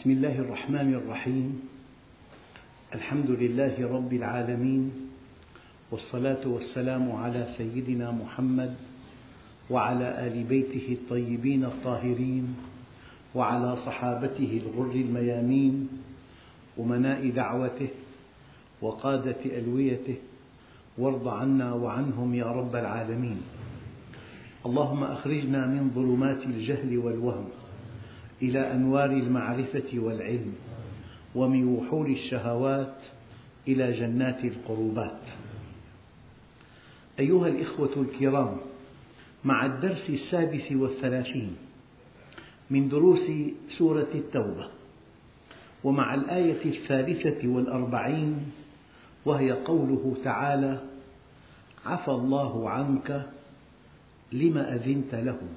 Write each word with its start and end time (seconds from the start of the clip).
بسم 0.00 0.10
الله 0.10 0.38
الرحمن 0.38 0.94
الرحيم. 0.94 1.60
الحمد 2.94 3.30
لله 3.30 3.74
رب 3.84 4.12
العالمين 4.12 4.90
والصلاة 5.90 6.40
والسلام 6.48 7.12
على 7.12 7.52
سيدنا 7.56 8.10
محمد 8.10 8.74
وعلى 9.70 10.26
آل 10.26 10.44
بيته 10.44 10.96
الطيبين 11.04 11.64
الطاهرين 11.64 12.56
وعلى 13.34 13.76
صحابته 13.76 14.60
الغر 14.64 14.92
الميامين 14.92 15.88
أمناء 16.80 17.30
دعوته 17.30 17.88
وقادة 18.80 19.40
ألويته 19.44 20.16
وارض 20.98 21.28
عنا 21.28 21.72
وعنهم 21.72 22.34
يا 22.34 22.48
رب 22.48 22.76
العالمين. 22.76 23.40
اللهم 24.66 25.04
أخرجنا 25.04 25.66
من 25.66 25.90
ظلمات 25.92 26.40
الجهل 26.46 26.98
والوهم. 26.98 27.48
إلى 28.42 28.72
أنوار 28.72 29.10
المعرفة 29.10 29.90
والعلم 29.94 30.54
ومن 31.34 31.64
وحول 31.68 32.10
الشهوات 32.10 32.96
إلى 33.68 33.92
جنات 33.92 34.44
القربات. 34.44 35.20
أيها 37.20 37.48
الإخوة 37.48 37.92
الكرام 37.96 38.56
مع 39.44 39.66
الدرس 39.66 40.10
السادس 40.10 40.72
والثلاثين 40.72 41.56
من 42.70 42.88
دروس 42.88 43.30
سورة 43.78 44.08
التوبة 44.14 44.68
ومع 45.84 46.14
الآية 46.14 46.64
الثالثة 46.64 47.48
والأربعين 47.48 48.52
وهي 49.24 49.52
قوله 49.52 50.16
تعالى 50.24 50.80
عفى 51.86 52.10
الله 52.10 52.70
عنك 52.70 53.26
لم 54.32 54.58
أذنت 54.58 55.14
لهم. 55.14 55.48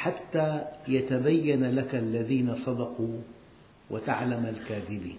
حتى 0.00 0.64
يتبين 0.88 1.74
لك 1.74 1.94
الذين 1.94 2.56
صدقوا 2.66 3.20
وتعلم 3.90 4.46
الكاذبين. 4.46 5.18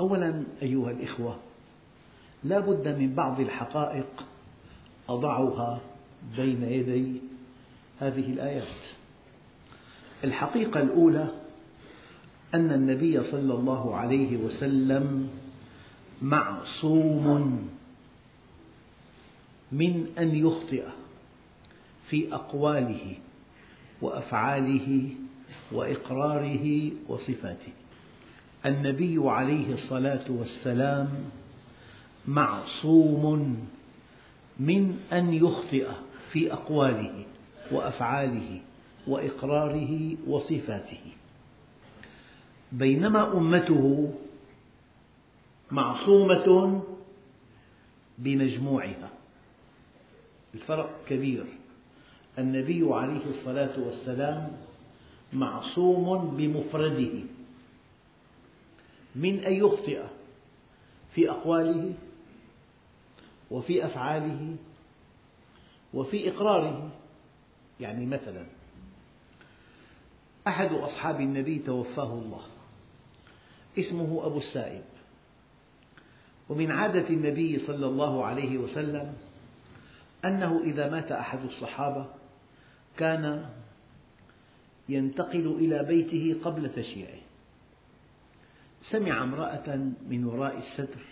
أولا 0.00 0.44
أيها 0.62 0.90
الإخوة 0.90 1.36
لا 2.44 2.60
بد 2.60 2.88
من 2.88 3.14
بعض 3.14 3.40
الحقائق 3.40 4.24
أضعها 5.08 5.80
بين 6.36 6.62
يدي 6.62 7.20
هذه 8.00 8.32
الآيات. 8.32 8.80
الحقيقة 10.24 10.80
الأولى 10.80 11.28
أن 12.54 12.72
النبي 12.72 13.30
صلى 13.30 13.54
الله 13.54 13.96
عليه 13.96 14.36
وسلم 14.36 15.30
معصوم 16.22 17.68
من 19.72 20.06
أن 20.18 20.34
يخطئ. 20.34 20.84
في 22.10 22.34
أقواله 22.34 23.14
وأفعاله 24.02 25.10
وإقراره 25.72 26.90
وصفاته. 27.08 27.72
النبي 28.66 29.18
عليه 29.18 29.74
الصلاة 29.74 30.24
والسلام 30.28 31.08
معصوم 32.28 33.66
من 34.58 34.98
أن 35.12 35.34
يخطئ 35.34 35.88
في 36.32 36.52
أقواله 36.52 37.24
وأفعاله 37.72 38.60
وإقراره 39.06 40.16
وصفاته. 40.26 41.00
بينما 42.72 43.32
أمته 43.32 44.14
معصومة 45.70 46.82
بمجموعها. 48.18 49.10
الفرق 50.54 50.90
كبير. 51.08 51.59
النبي 52.38 52.94
عليه 52.94 53.24
الصلاة 53.26 53.80
والسلام 53.80 54.52
معصوم 55.32 56.36
بمفرده. 56.36 57.12
من 59.14 59.44
أن 59.44 59.52
يخطئ 59.52 60.02
في 61.14 61.30
أقواله 61.30 61.94
وفي 63.50 63.86
أفعاله 63.86 64.56
وفي 65.94 66.30
إقراره. 66.30 66.90
يعني 67.80 68.06
مثلا 68.06 68.46
أحد 70.46 70.72
أصحاب 70.72 71.20
النبي 71.20 71.58
توفاه 71.58 72.12
الله 72.12 72.42
اسمه 73.78 74.26
أبو 74.26 74.38
السائب. 74.38 74.82
ومن 76.48 76.70
عادة 76.70 77.08
النبي 77.08 77.66
صلى 77.66 77.86
الله 77.86 78.24
عليه 78.24 78.58
وسلم 78.58 79.14
أنه 80.24 80.60
إذا 80.64 80.90
مات 80.90 81.12
أحد 81.12 81.44
الصحابة 81.44 82.06
كان 83.00 83.48
ينتقل 84.88 85.46
إلى 85.46 85.84
بيته 85.84 86.40
قبل 86.44 86.72
تشييعه. 86.72 87.20
سمع 88.90 89.22
امرأة 89.22 89.76
من 90.08 90.24
وراء 90.24 90.58
الستر 90.58 91.04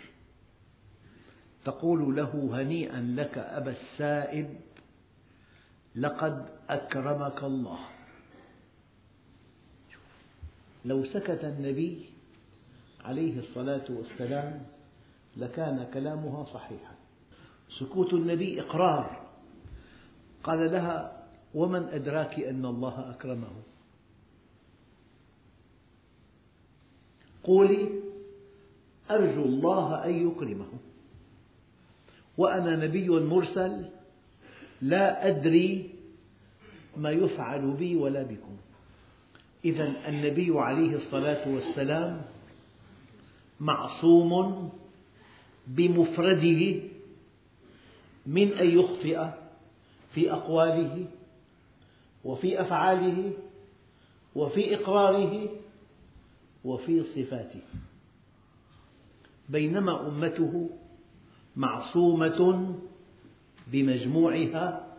تقول 1.65 2.15
له 2.15 2.49
هنيئا 2.53 3.01
لك 3.01 3.37
أبا 3.37 3.71
السائب 3.71 4.49
لقد 5.95 6.45
أكرمك 6.69 7.43
الله. 7.43 7.79
لو 10.85 11.05
سكت 11.05 11.43
النبي 11.43 12.05
عليه 13.05 13.39
الصلاة 13.39 13.85
والسلام 13.89 14.65
لكان 15.37 15.87
كلامها 15.93 16.45
صحيحا. 16.45 16.95
سكوت 17.79 18.13
النبي 18.13 18.61
إقرار. 18.61 19.29
قال 20.43 20.71
لها 20.71 21.18
ومن 21.53 21.83
أدراك 21.83 22.39
أن 22.39 22.65
الله 22.65 23.09
أكرمه؟ 23.09 23.51
قولي 27.43 27.89
أرجو 29.11 29.43
الله 29.43 30.05
أن 30.05 30.27
يكرمه. 30.27 30.71
وأنا 32.37 32.75
نبي 32.75 33.09
مرسل 33.09 33.85
لا 34.81 35.27
أدري 35.27 35.89
ما 36.97 37.09
يفعل 37.11 37.71
بي 37.71 37.95
ولا 37.95 38.23
بكم. 38.23 38.57
إذا 39.65 39.93
النبي 40.07 40.59
عليه 40.59 40.95
الصلاة 40.95 41.49
والسلام 41.49 42.21
معصوم 43.59 44.69
بمفرده 45.67 46.61
من 48.25 48.47
أن 48.53 48.69
يخطئ 48.79 49.27
في 50.13 50.31
أقواله 50.31 51.05
وفي 52.23 52.61
أفعاله 52.61 53.33
وفي 54.35 54.75
إقراره 54.75 55.49
وفي 56.63 57.03
صفاته. 57.03 57.61
بينما 59.49 60.07
أمته 60.07 60.69
معصومة 61.55 62.75
بمجموعها 63.67 64.97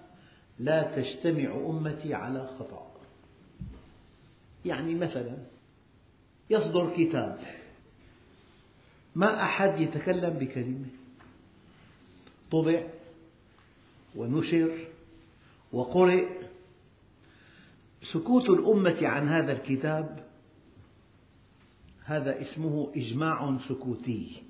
لا 0.59 0.97
تجتمع 0.97 1.55
أمتي 1.55 2.15
على 2.15 2.47
خطأ. 2.59 2.91
يعني 4.65 4.95
مثلا 4.95 5.37
يصدر 6.51 6.97
كتاب 6.97 7.39
ما 9.15 9.43
أحد 9.43 9.81
يتكلم 9.81 10.39
بكلمة. 10.39 10.87
طبع 12.51 12.87
ونشر 14.17 14.87
وقرئ 15.73 16.40
سكوت 18.03 18.51
الأمة 18.51 18.99
عن 19.03 19.29
هذا 19.29 19.53
الكتاب 19.53 20.27
هذا 22.05 22.43
اسمه 22.43 22.93
إجماع 22.97 23.59
سكوتي. 23.69 24.43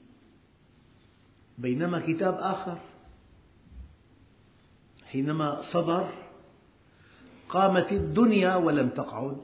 بينما 1.58 2.00
كتاب 2.00 2.34
آخر 2.34 2.78
حينما 5.06 5.62
صدر 5.72 6.12
قامت 7.48 7.92
الدنيا 7.92 8.56
ولم 8.56 8.88
تقعد. 8.88 9.40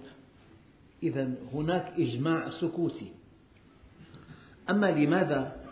إذا 1.03 1.35
هناك 1.53 1.93
إجماع 1.99 2.51
سكوتي. 2.51 3.13
أما 4.71 4.87
لماذا 4.87 5.67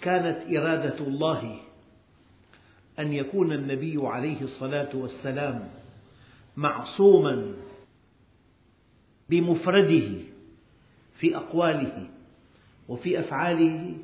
كانت 0.00 0.56
إرادة 0.56 0.98
الله 0.98 1.60
أن 2.98 3.12
يكون 3.12 3.52
النبي 3.52 3.96
عليه 4.02 4.42
الصلاة 4.42 4.96
والسلام 4.96 5.68
معصوما 6.56 7.54
بمفرده 9.30 10.08
في 11.18 11.36
أقواله 11.36 12.08
وفي 12.88 13.20
أفعاله 13.20 13.96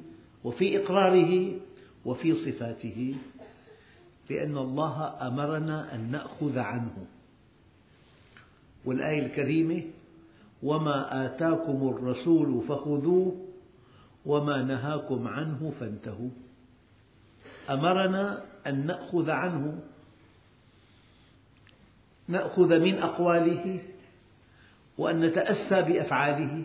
وفي 0.44 0.84
إقراره 0.84 1.52
وفي 2.04 2.34
صفاته 2.34 3.14
لأن 4.30 4.56
الله 4.58 5.26
أمرنا 5.26 5.94
أن 5.94 6.10
نأخذ 6.10 6.58
عنه. 6.58 7.06
والآية 8.84 9.26
الكريمة 9.26 9.82
وما 10.62 11.26
آتاكم 11.26 11.88
الرسول 11.88 12.62
فخذوه 12.68 13.46
وما 14.26 14.62
نهاكم 14.62 15.28
عنه 15.28 15.72
فانتهوا. 15.80 16.30
أمرنا 17.70 18.44
أن 18.66 18.86
نأخذ 18.86 19.30
عنه 19.30 19.82
نأخذ 22.30 22.78
من 22.78 22.98
أقواله 22.98 23.80
وأن 24.98 25.20
نتأسى 25.20 25.82
بأفعاله. 25.82 26.64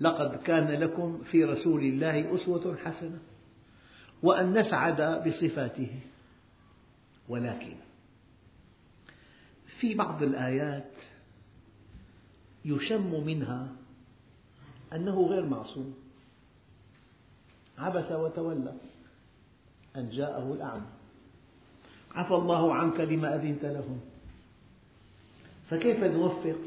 لقد 0.00 0.36
كان 0.36 0.70
لكم 0.70 1.22
في 1.30 1.44
رسول 1.44 1.84
الله 1.84 2.34
أسوة 2.34 2.76
حسنة 2.76 3.18
وأن 4.22 4.58
نسعد 4.58 5.28
بصفاته. 5.28 6.00
ولكن 7.28 7.74
في 9.80 9.94
بعض 9.94 10.22
الآيات 10.22 10.92
يشم 12.64 13.24
منها 13.26 13.68
أنه 14.92 15.26
غير 15.26 15.46
معصوم. 15.46 15.94
عبس 17.78 18.12
وتولى 18.12 18.74
أن 19.96 20.10
جاءه 20.10 20.52
الأعمى. 20.52 20.86
عفى 22.14 22.34
الله 22.34 22.74
عنك 22.74 23.00
لما 23.00 23.34
أذنت 23.34 23.64
لهم. 23.64 24.00
فكيف 25.70 26.04
نوفق 26.04 26.58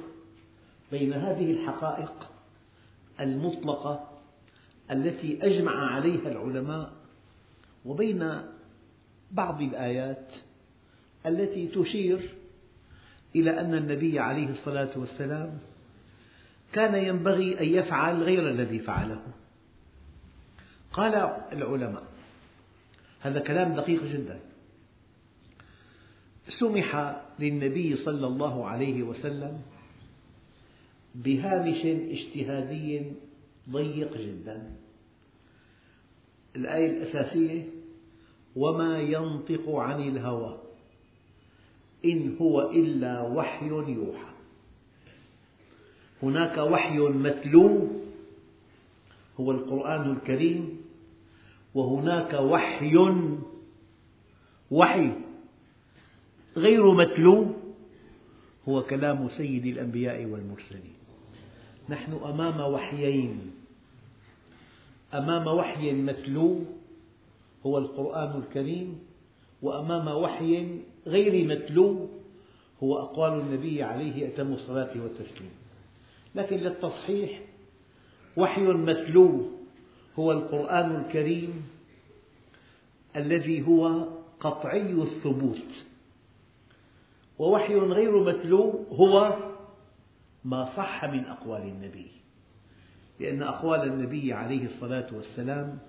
بين 0.91 1.13
هذه 1.13 1.51
الحقائق 1.51 2.29
المطلقة 3.19 4.09
التي 4.91 5.39
أجمع 5.41 5.95
عليها 5.95 6.31
العلماء 6.31 6.91
وبين 7.85 8.41
بعض 9.31 9.61
الآيات 9.61 10.27
التي 11.25 11.67
تشير 11.67 12.29
إلى 13.35 13.59
أن 13.59 13.73
النبي 13.75 14.19
عليه 14.19 14.49
الصلاة 14.49 14.89
والسلام 14.95 15.59
كان 16.73 16.95
ينبغي 16.95 17.59
أن 17.59 17.65
يفعل 17.65 18.23
غير 18.23 18.49
الذي 18.49 18.79
فعله. 18.79 19.21
قال 20.93 21.13
العلماء 21.53 22.03
هذا 23.21 23.39
كلام 23.39 23.73
دقيق 23.73 24.03
جدا. 24.03 24.39
سمح 26.49 27.21
للنبي 27.39 27.97
صلى 27.97 28.27
الله 28.27 28.65
عليه 28.65 29.03
وسلم 29.03 29.61
بهامش 31.15 31.85
اجتهادي 31.85 33.01
ضيق 33.69 34.17
جدا. 34.17 34.71
الآية 36.55 36.87
الأساسية 36.87 37.63
وما 38.55 38.99
ينطق 38.99 39.69
عن 39.69 40.01
الهوى 40.07 40.57
إن 42.05 42.37
هو 42.41 42.71
إلا 42.71 43.21
وحي 43.21 43.69
يوحى. 43.69 44.33
هناك 46.23 46.57
وحي 46.57 46.99
متلو 46.99 47.87
هو 49.39 49.51
القرآن 49.51 50.11
الكريم 50.11 50.81
وهناك 51.75 52.33
وحي 52.33 52.95
وحي 54.71 55.11
غير 56.57 56.91
متلو 56.91 57.47
هو 58.69 58.83
كلام 58.83 59.29
سيد 59.29 59.65
الأنبياء 59.65 60.25
والمرسلين. 60.25 60.93
نحن 61.89 62.13
أمام 62.13 62.73
وحيين. 62.73 63.51
أمام 65.13 65.47
وحي 65.47 65.91
متلو 65.91 66.59
هو 67.65 67.77
القرآن 67.77 68.41
الكريم 68.41 68.99
وأمام 69.61 70.07
وحي 70.07 70.79
غير 71.07 71.47
متلو 71.47 72.07
هو 72.83 72.99
أقوال 72.99 73.39
النبي 73.39 73.83
عليه 73.83 74.27
أتم 74.27 74.53
الصلاة 74.53 74.91
والتسليم. 74.95 75.51
لكن 76.35 76.57
للتصحيح 76.57 77.41
وحي 78.37 78.61
متلو 78.61 79.41
هو 80.19 80.31
القرآن 80.31 80.95
الكريم 80.95 81.63
الذي 83.15 83.67
هو 83.67 84.07
قطعي 84.39 84.91
الثبوت. 84.91 85.69
ووحي 87.39 87.75
غير 87.75 88.23
متلو 88.23 88.85
هو 88.91 89.37
ما 90.45 90.75
صح 90.77 91.05
من 91.05 91.25
أقوال 91.25 91.61
النبي. 91.61 92.11
لأن 93.19 93.43
أقوال 93.43 93.83
النبي 93.83 94.33
عليه 94.33 94.65
الصلاة 94.65 95.07
والسلام 95.13 95.79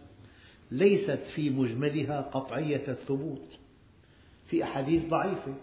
ليست 0.71 1.21
في 1.35 1.51
مجملها 1.51 2.21
قطعية 2.21 2.85
الثبوت. 2.89 3.59
في 4.47 4.65
أحاديث 4.65 5.09
ضعيفة 5.09 5.55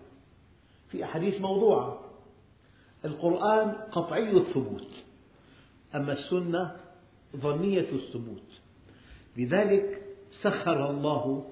في 0.89 1.03
أحاديث 1.03 1.41
موضوعة. 1.41 1.99
القرآن 3.05 3.69
قطعي 3.91 4.31
الثبوت 4.31 5.03
أما 5.95 6.13
السنة 6.13 6.75
ظنية 7.35 7.89
الثبوت. 7.91 8.61
لذلك 9.37 10.01
سخر 10.41 10.89
الله 10.89 11.45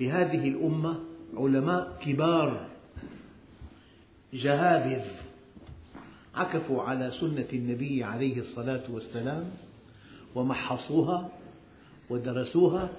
لهذه 0.00 0.48
الأمة 0.48 1.00
علماء 1.36 1.98
كبار 2.02 2.69
جهابذ. 4.32 5.04
عكفوا 6.34 6.82
على 6.82 7.10
سنة 7.20 7.48
النبي 7.52 8.04
عليه 8.04 8.40
الصلاة 8.40 8.82
والسلام 8.90 9.50
ومحصوها 10.34 11.28
ودرسوها 12.10 12.90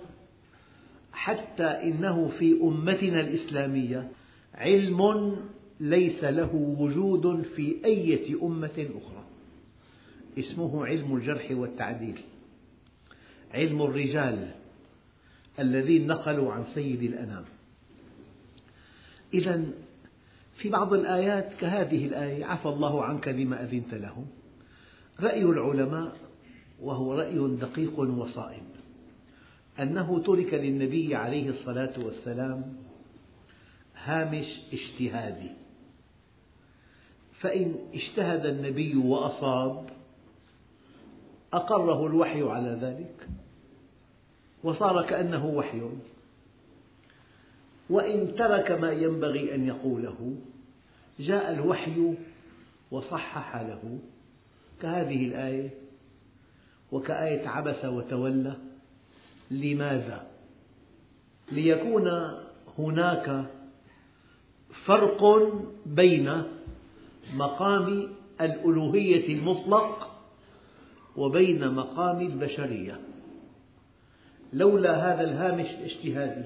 حتى 1.13 1.63
إنه 1.63 2.31
في 2.39 2.61
أمتنا 2.61 3.19
الإسلامية 3.19 4.11
علم 4.53 5.35
ليس 5.79 6.23
له 6.23 6.55
وجود 6.55 7.41
في 7.55 7.75
أي 7.85 8.37
أمة 8.43 8.87
أخرى. 8.95 9.23
اسمه 10.39 10.85
علم 10.85 11.15
الجرح 11.15 11.51
والتعديل. 11.51 12.19
علم 13.53 13.81
الرجال 13.81 14.51
الذين 15.59 16.07
نقلوا 16.07 16.53
عن 16.53 16.63
سيد 16.73 17.03
الأنام. 17.03 17.43
إذا 19.33 19.63
في 20.61 20.69
بعض 20.69 20.93
الآيات 20.93 21.53
كهذه 21.53 22.05
الآية 22.05 22.45
عفى 22.45 22.65
الله 22.65 23.03
عنك 23.03 23.27
لما 23.27 23.63
أذنت 23.63 23.93
لهم. 23.93 24.27
رأي 25.19 25.43
العلماء 25.43 26.17
وهو 26.81 27.13
رأي 27.13 27.57
دقيق 27.57 27.99
وصائب 27.99 28.63
أنه 29.79 30.19
ترك 30.19 30.53
للنبي 30.53 31.15
عليه 31.15 31.49
الصلاة 31.49 31.93
والسلام 32.05 32.73
هامش 33.95 34.61
اجتهادي. 34.73 35.51
فإن 37.39 37.75
اجتهد 37.93 38.45
النبي 38.45 38.95
وأصاب 38.95 39.89
أقره 41.53 42.07
الوحي 42.07 42.41
على 42.41 42.79
ذلك 42.81 43.27
وصار 44.63 45.05
كأنه 45.05 45.45
وحي. 45.45 45.81
وإن 47.89 48.35
ترك 48.35 48.71
ما 48.71 48.91
ينبغي 48.91 49.55
أن 49.55 49.67
يقوله 49.67 50.35
جاء 51.21 51.53
الوحي 51.53 52.13
وصحح 52.91 53.55
له 53.55 53.99
كهذه 54.81 55.25
الآية 55.27 55.69
وكآية 56.91 57.47
عبس 57.47 57.85
وتولى 57.85 58.53
لماذا؟ 59.51 60.27
ليكون 61.51 62.31
هناك 62.77 63.45
فرق 64.85 65.23
بين 65.85 66.43
مقام 67.33 68.07
الألوهية 68.41 69.35
المطلق 69.37 70.07
وبين 71.15 71.71
مقام 71.71 72.21
البشرية 72.21 72.99
لولا 74.53 75.13
هذا 75.13 75.21
الهامش 75.23 75.69
الاجتهادي 75.69 76.45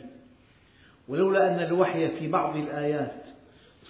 ولولا 1.08 1.56
أن 1.56 1.60
الوحي 1.60 2.20
في 2.20 2.28
بعض 2.28 2.56
الآيات 2.56 3.35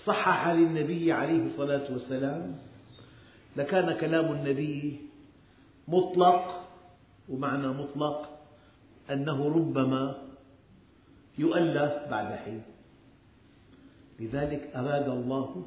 صحح 0.04 0.48
للنبي 0.48 1.12
عليه 1.12 1.46
الصلاة 1.46 1.94
والسلام 1.94 2.56
لكان 3.56 3.98
كلام 3.98 4.32
النبي 4.32 5.00
مطلق 5.88 6.68
ومعنى 7.30 7.68
مطلق 7.68 8.30
أنه 9.12 9.48
ربما 9.48 10.16
يؤلف 11.38 11.94
بعد 12.10 12.34
حين. 12.34 12.62
لذلك 14.20 14.76
أراد 14.76 15.10
الله 15.10 15.66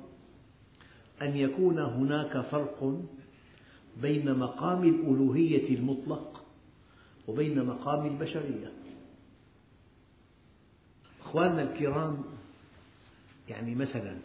أن 1.22 1.36
يكون 1.36 1.78
هناك 1.78 2.40
فرق 2.40 3.00
بين 4.02 4.38
مقام 4.38 4.82
الألوهية 4.82 5.76
المطلق 5.76 6.44
وبين 7.28 7.64
مقام 7.64 8.06
البشرية. 8.06 8.72
أخواننا 11.20 11.62
الكرام 11.62 12.24
يعني 13.50 13.74
مثلا 13.74 14.16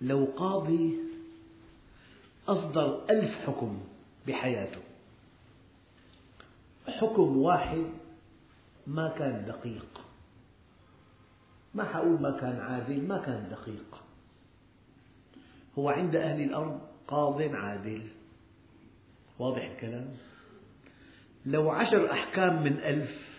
لو 0.00 0.24
قاضي 0.36 0.98
أصدر 2.48 3.10
ألف 3.10 3.46
حكم 3.46 3.80
بحياته 4.26 4.80
حكم 6.88 7.36
واحد 7.36 7.84
ما 8.86 9.08
كان 9.08 9.44
دقيق 9.44 10.04
ما 11.74 11.84
حقول 11.84 12.22
ما 12.22 12.30
كان 12.30 12.60
عادل 12.60 13.08
ما 13.08 13.18
كان 13.18 13.48
دقيق. 13.50 14.02
هو 15.78 15.88
عند 15.88 16.16
أهل 16.16 16.40
الأرض 16.40 16.80
قاض 17.08 17.42
عادل. 17.42 18.02
واضح 19.38 19.64
الكلام؟ 19.64 20.08
لو 21.46 21.70
عشر 21.70 22.12
أحكام 22.12 22.62
من 22.62 22.72
ألف 22.72 23.34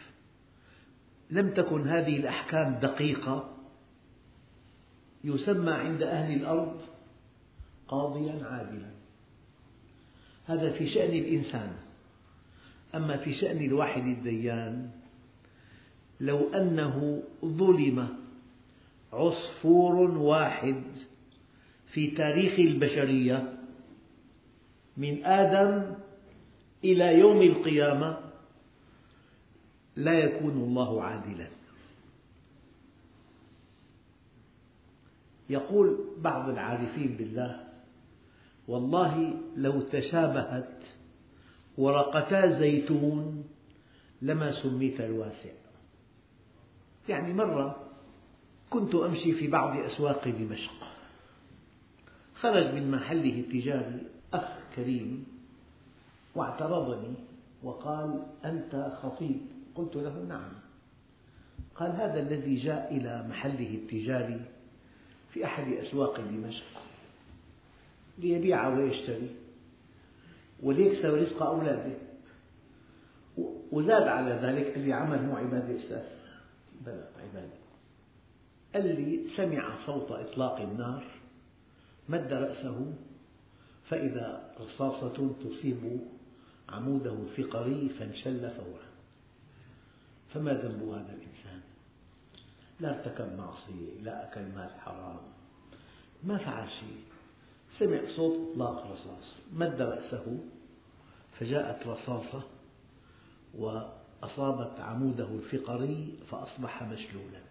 لم 1.30 1.54
تكن 1.54 1.88
هذه 1.88 2.18
الأحكام 2.18 2.76
دقيقة 2.76 3.55
يسمى 5.26 5.72
عند 5.72 6.04
أهل 6.04 6.36
الأرض 6.36 6.82
قاضيا 7.88 8.46
عادلا. 8.46 8.92
هذا 10.46 10.72
في 10.72 10.90
شأن 10.90 11.10
الإنسان. 11.10 11.74
أما 12.96 13.18
في 13.18 13.34
شأن 13.34 13.58
الواحد 13.58 14.06
الديان 14.06 14.90
لو 16.20 16.50
أنه 16.50 17.24
ظلم 17.46 18.08
عصفور 19.14 19.96
واحد 20.18 20.84
في 21.94 22.08
تاريخ 22.08 22.60
البشرية 22.60 23.58
من 24.98 25.26
آدم 25.26 25.96
إلى 26.84 27.20
يوم 27.20 27.42
القيامة 27.42 28.18
لا 29.96 30.14
يكون 30.14 30.52
الله 30.52 31.04
عادلا. 31.04 31.48
يقول 35.50 35.98
بعض 36.18 36.50
العارفين 36.50 37.16
بالله 37.18 37.66
والله 38.68 39.34
لو 39.56 39.82
تشابهت 39.82 40.84
ورقتا 41.78 42.60
زيتون 42.60 43.46
لما 44.22 44.52
سميت 44.52 45.02
الواسع. 45.02 45.54
يعني 47.10 47.34
مرة 47.34 47.76
كنت 48.70 48.96
أمشي 48.96 49.34
في 49.34 49.48
بعض 49.48 49.78
أسواق 49.78 50.28
دمشق 50.28 50.74
خرج 52.36 52.74
من 52.74 52.92
محله 52.92 53.40
التجاري 53.40 54.02
أخ 54.34 54.60
كريم 54.76 55.28
واعترضني 56.36 57.14
وقال 57.64 58.24
أنت 58.46 58.98
خطيب. 59.02 59.42
قلت 59.76 59.96
له 59.96 60.24
نعم. 60.30 60.52
قال 61.76 61.92
هذا 61.92 62.20
الذي 62.20 62.56
جاء 62.56 62.98
إلى 62.98 63.28
محله 63.30 63.76
التجاري 63.76 64.42
في 65.36 65.46
أحد 65.46 65.74
أسواق 65.74 66.20
دمشق. 66.20 66.66
ليبيع 68.18 68.68
ويشتري 68.68 69.36
وليكسب 70.64 71.14
رزق 71.14 71.44
أولاده. 71.44 71.98
وزاد 73.72 74.04
على 74.04 74.32
ذلك 74.32 74.74
قال 74.74 74.86
لي 74.86 74.94
عمل 74.94 75.24
مو 75.24 75.36
عبادة 75.36 75.80
أستاذ. 75.80 76.04
بلى 76.86 77.08
عبادة 77.24 77.54
قال 78.74 79.02
لي 79.02 79.28
سمع 79.38 79.86
صوت 79.86 80.12
إطلاق 80.12 80.62
النار 80.62 81.06
مد 82.10 82.34
رأسه 82.34 82.94
فإذا 83.90 84.56
رصاصة 84.60 85.36
تصيب 85.44 86.00
عموده 86.70 87.14
الفقري 87.14 87.90
فانشل 87.90 88.50
فورا. 88.50 88.86
فما 90.34 90.54
ذنب 90.54 90.90
هذا 90.90 91.14
الإنسان؟ 91.14 91.62
لا 92.80 93.00
ارتكب 93.00 93.38
معصية 93.38 94.02
لا 94.02 94.32
أكل 94.32 94.42
مال 94.42 94.70
حرام. 94.80 95.20
ما 96.24 96.38
فعل 96.38 96.70
شيء. 96.70 97.04
سمع 97.80 98.00
صوت 98.16 98.52
إطلاق 98.52 98.92
رصاص. 98.92 99.36
مد 99.54 99.82
رأسه 99.82 100.40
فجاءت 101.40 101.88
رصاصة 101.88 102.44
وأصابت 103.54 104.80
عموده 104.80 105.28
الفقري 105.28 106.20
فأصبح 106.32 106.84
مشلولا. 106.84 107.42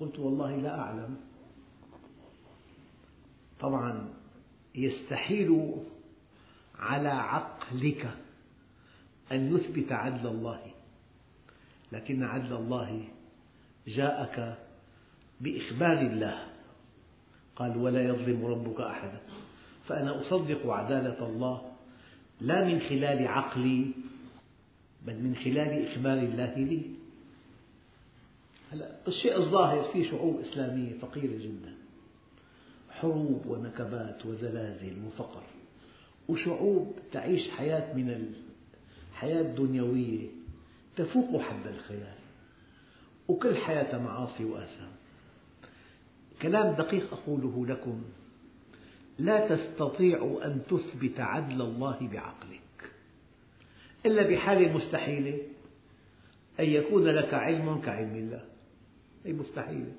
قلت 0.00 0.18
والله 0.18 0.56
لا 0.56 0.80
أعلم. 0.80 1.16
طبعا 3.60 4.08
يستحيل 4.74 5.74
على 6.78 7.08
عقلك 7.08 8.10
أن 9.32 9.56
يثبت 9.56 9.92
عدل 9.92 10.26
الله 10.26 10.60
لكن 11.92 12.22
عدل 12.22 12.56
الله 12.56 13.08
جاءك 13.88 14.58
بإخبار 15.40 15.98
الله. 16.00 16.38
قال 17.56 17.76
ولا 17.76 18.02
يظلم 18.02 18.46
ربك 18.46 18.80
أحدا. 18.80 19.20
فأنا 19.88 20.20
أصدق 20.20 20.66
عدالة 20.66 21.26
الله 21.26 21.72
لا 22.40 22.64
من 22.64 22.80
خلال 22.80 23.28
عقلي 23.28 23.90
بل 25.06 25.14
من 25.14 25.36
خلال 25.44 25.86
إخبار 25.86 26.18
الله 26.18 26.54
لي. 26.54 26.82
هلا 28.72 28.90
الشيء 29.08 29.36
الظاهر 29.36 29.82
في 29.92 30.10
شعوب 30.10 30.40
إسلامية 30.40 30.98
فقيرة 30.98 31.38
جدا. 31.38 31.74
حروب 32.90 33.46
ونكبات 33.46 34.26
وزلازل 34.26 34.96
وفقر 35.06 35.42
وشعوب 36.28 36.98
تعيش 37.12 37.50
حياة 37.50 37.94
من 37.94 38.34
الحياة 39.12 39.40
الدنيوية 39.40 40.28
تفوق 40.96 41.40
حد 41.42 41.66
الخيال. 41.66 42.23
وكل 43.28 43.56
حياتها 43.56 43.98
معاصي 43.98 44.44
وآثام. 44.44 44.92
كلام 46.42 46.74
دقيق 46.74 47.12
أقوله 47.12 47.66
لكم 47.66 48.02
لا 49.18 49.56
تستطيع 49.56 50.40
أن 50.44 50.62
تثبت 50.62 51.20
عدل 51.20 51.62
الله 51.62 52.08
بعقلك 52.12 52.92
إلا 54.06 54.22
بحالة 54.30 54.72
مستحيلة 54.72 55.38
أن 56.60 56.64
يكون 56.64 57.04
لك 57.04 57.34
علم 57.34 57.80
كعلم 57.80 58.16
الله. 58.16 58.44
أي 59.26 59.32
مستحيلة 59.32 59.92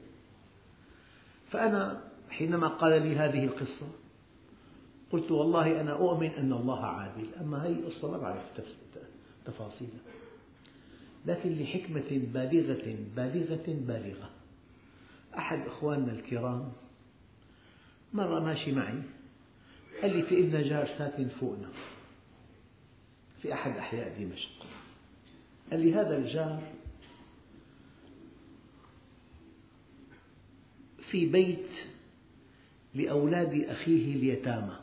فأنا 1.51 2.01
حينما 2.29 2.67
قال 2.67 3.01
لي 3.01 3.15
هذه 3.15 3.43
القصة 3.45 3.87
قلت 5.11 5.31
والله 5.31 5.81
أنا 5.81 5.91
أؤمن 5.91 6.29
أن 6.29 6.53
الله 6.53 6.85
عادل 6.85 7.27
أما 7.41 7.65
هذه 7.65 7.71
القصة 7.71 8.11
ما 8.11 8.17
بعرف 8.17 8.43
تفاصيلها 9.45 10.01
لكن 11.25 11.53
لحكمة 11.53 12.21
بالغة 12.33 12.97
بالغة 13.15 13.65
بالغة. 13.67 14.29
أحد 15.37 15.59
إخواننا 15.67 16.11
الكرام 16.11 16.71
مرة 18.13 18.39
ماشي 18.39 18.71
معي 18.71 19.01
قال 20.01 20.17
لي 20.17 20.23
في 20.23 20.39
إلنا 20.39 20.61
جار 20.61 20.87
ساكن 20.97 21.27
فوقنا 21.27 21.69
في 23.41 23.53
أحد 23.53 23.77
أحياء 23.77 24.15
دمشق. 24.19 24.65
قال 25.71 25.79
لي 25.79 25.93
هذا 25.93 26.17
الجار 26.17 26.61
في 31.11 31.25
بيت 31.25 31.69
لأولاد 32.93 33.63
أخيه 33.69 34.15
اليتامى 34.15 34.77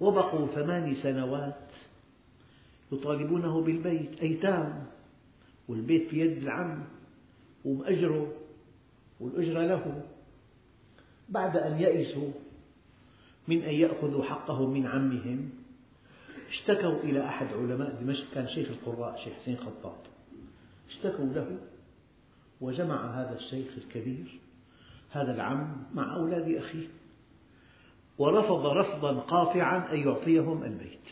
وبقوا 0.00 0.46
ثمان 0.46 0.96
سنوات 1.02 1.69
يطالبونه 2.92 3.62
بالبيت 3.62 4.20
أيتام 4.20 4.86
والبيت 5.68 6.08
في 6.08 6.20
يد 6.20 6.36
العم 6.42 6.84
ومأجره 7.64 8.32
والأجرة 9.20 9.66
له. 9.66 10.02
بعد 11.28 11.56
أن 11.56 11.80
يئسوا 11.80 12.30
من 13.48 13.62
أن 13.62 13.74
يأخذوا 13.74 14.24
حقهم 14.24 14.70
من 14.70 14.86
عمهم 14.86 15.50
اشتكوا 16.48 16.98
إلى 17.02 17.24
أحد 17.24 17.46
علماء 17.46 18.00
دمشق 18.00 18.34
كان 18.34 18.48
شيخ 18.48 18.68
القراء 18.68 19.24
شيخ 19.24 19.34
حسين 19.34 19.56
خطاب. 19.56 19.96
اشتكوا 20.88 21.24
له 21.24 21.58
وجمع 22.60 23.20
هذا 23.20 23.36
الشيخ 23.38 23.68
الكبير 23.76 24.40
هذا 25.10 25.34
العم 25.34 25.76
مع 25.94 26.16
أولاد 26.16 26.54
أخيه 26.54 26.88
ورفض 28.18 28.66
رفضا 28.66 29.20
قاطعا 29.20 29.92
أن 29.92 29.98
يعطيهم 29.98 30.62
البيت 30.62 31.08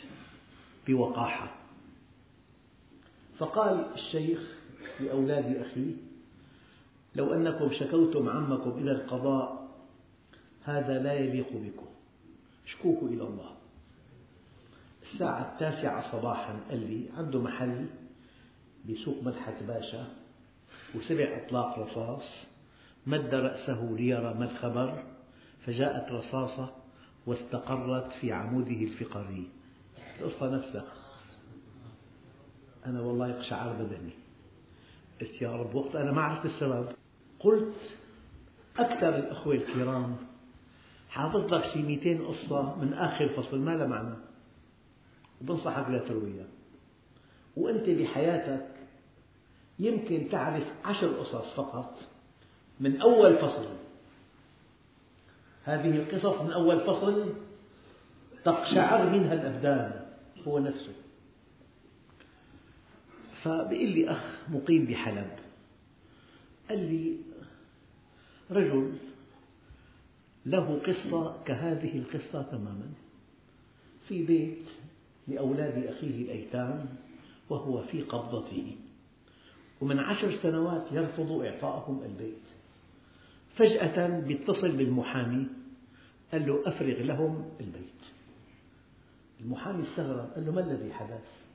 بوقاحة. 0.86 1.57
فقال 3.38 3.86
الشيخ 3.94 4.40
لأولاد 5.00 5.56
أخيه 5.56 5.92
لو 7.14 7.34
أنكم 7.34 7.72
شكوتم 7.72 8.28
عمكم 8.28 8.70
إلى 8.70 8.92
القضاء 8.92 9.68
هذا 10.64 11.02
لا 11.02 11.12
يليق 11.12 11.52
بكم. 11.52 11.86
اشكوه 12.66 12.98
إلى 13.02 13.22
الله. 13.22 13.50
الساعة 15.02 15.52
التاسعة 15.52 16.12
صباحا 16.12 16.60
قال 16.70 16.90
لي 16.90 17.04
عنده 17.16 17.40
محل 17.42 17.86
بسوق 18.88 19.22
مدحت 19.22 19.62
باشا 19.62 20.06
وسمع 20.94 21.24
إطلاق 21.36 21.78
رصاص 21.78 22.22
مد 23.06 23.34
رأسه 23.34 23.96
ليرى 23.98 24.34
ما 24.34 24.44
الخبر 24.44 25.02
فجاءت 25.66 26.12
رصاصة 26.12 26.74
واستقرت 27.26 28.12
في 28.12 28.32
عموده 28.32 28.82
الفقري. 28.82 29.48
القصة 30.20 30.56
نفسها. 30.56 30.97
أنا 32.86 33.00
والله 33.00 33.28
يقشعر 33.28 33.72
بدني. 33.72 34.12
قلت 35.20 35.42
يا 35.42 35.56
رب 35.56 35.74
وقت 35.74 35.96
أنا 35.96 36.12
ما 36.12 36.22
عرفت 36.22 36.46
السبب. 36.46 36.88
قلت 37.40 37.74
أكثر 38.78 39.16
الأخوة 39.16 39.54
الكرام 39.54 40.16
حافظ 41.08 41.54
لك 41.54 41.64
شي 41.64 41.82
200 41.82 42.24
قصة 42.24 42.74
من 42.74 42.92
آخر 42.92 43.28
فصل 43.28 43.58
ما 43.58 43.70
لها 43.70 43.86
معنى. 43.86 44.14
وبنصحك 45.40 45.90
لا 45.90 45.98
ترويها. 45.98 46.46
وأنت 47.56 47.90
بحياتك 47.90 48.66
يمكن 49.78 50.28
تعرف 50.30 50.64
عشر 50.84 51.06
قصص 51.06 51.54
فقط 51.56 51.98
من 52.80 53.00
أول 53.00 53.36
فصل. 53.36 53.66
هذه 55.64 55.96
القصص 55.96 56.40
من 56.40 56.50
أول 56.50 56.80
فصل 56.80 57.32
تقشعر 58.44 59.10
منها 59.10 59.32
الأبدان 59.32 60.06
هو 60.48 60.58
نفسه. 60.58 60.92
فبيقول 63.42 63.88
لي 63.88 64.10
أخ 64.10 64.38
مقيم 64.48 64.84
بحلب. 64.84 65.30
قال 66.68 66.78
لي 66.78 67.16
رجل 68.50 68.92
له 70.46 70.80
قصة 70.86 71.42
كهذه 71.44 71.98
القصة 71.98 72.42
تماما. 72.42 72.88
في 74.08 74.24
بيت 74.24 74.64
لأولاد 75.28 75.86
أخيه 75.86 76.22
الأيتام 76.22 76.86
وهو 77.50 77.82
في 77.82 78.02
قبضته. 78.02 78.76
ومن 79.80 79.98
عشر 79.98 80.36
سنوات 80.42 80.92
يرفض 80.92 81.32
إعطاءهم 81.32 82.02
البيت. 82.02 82.42
فجأة 83.56 84.20
بيتصل 84.20 84.76
بالمحامي 84.76 85.46
قال 86.32 86.46
له 86.46 86.68
أفرغ 86.68 87.02
لهم 87.02 87.50
البيت. 87.60 87.98
المحامي 89.40 89.82
استغرب 89.82 90.30
قال 90.34 90.46
له 90.46 90.52
ما 90.52 90.60
الذي 90.60 90.92
حدث؟ 90.92 91.47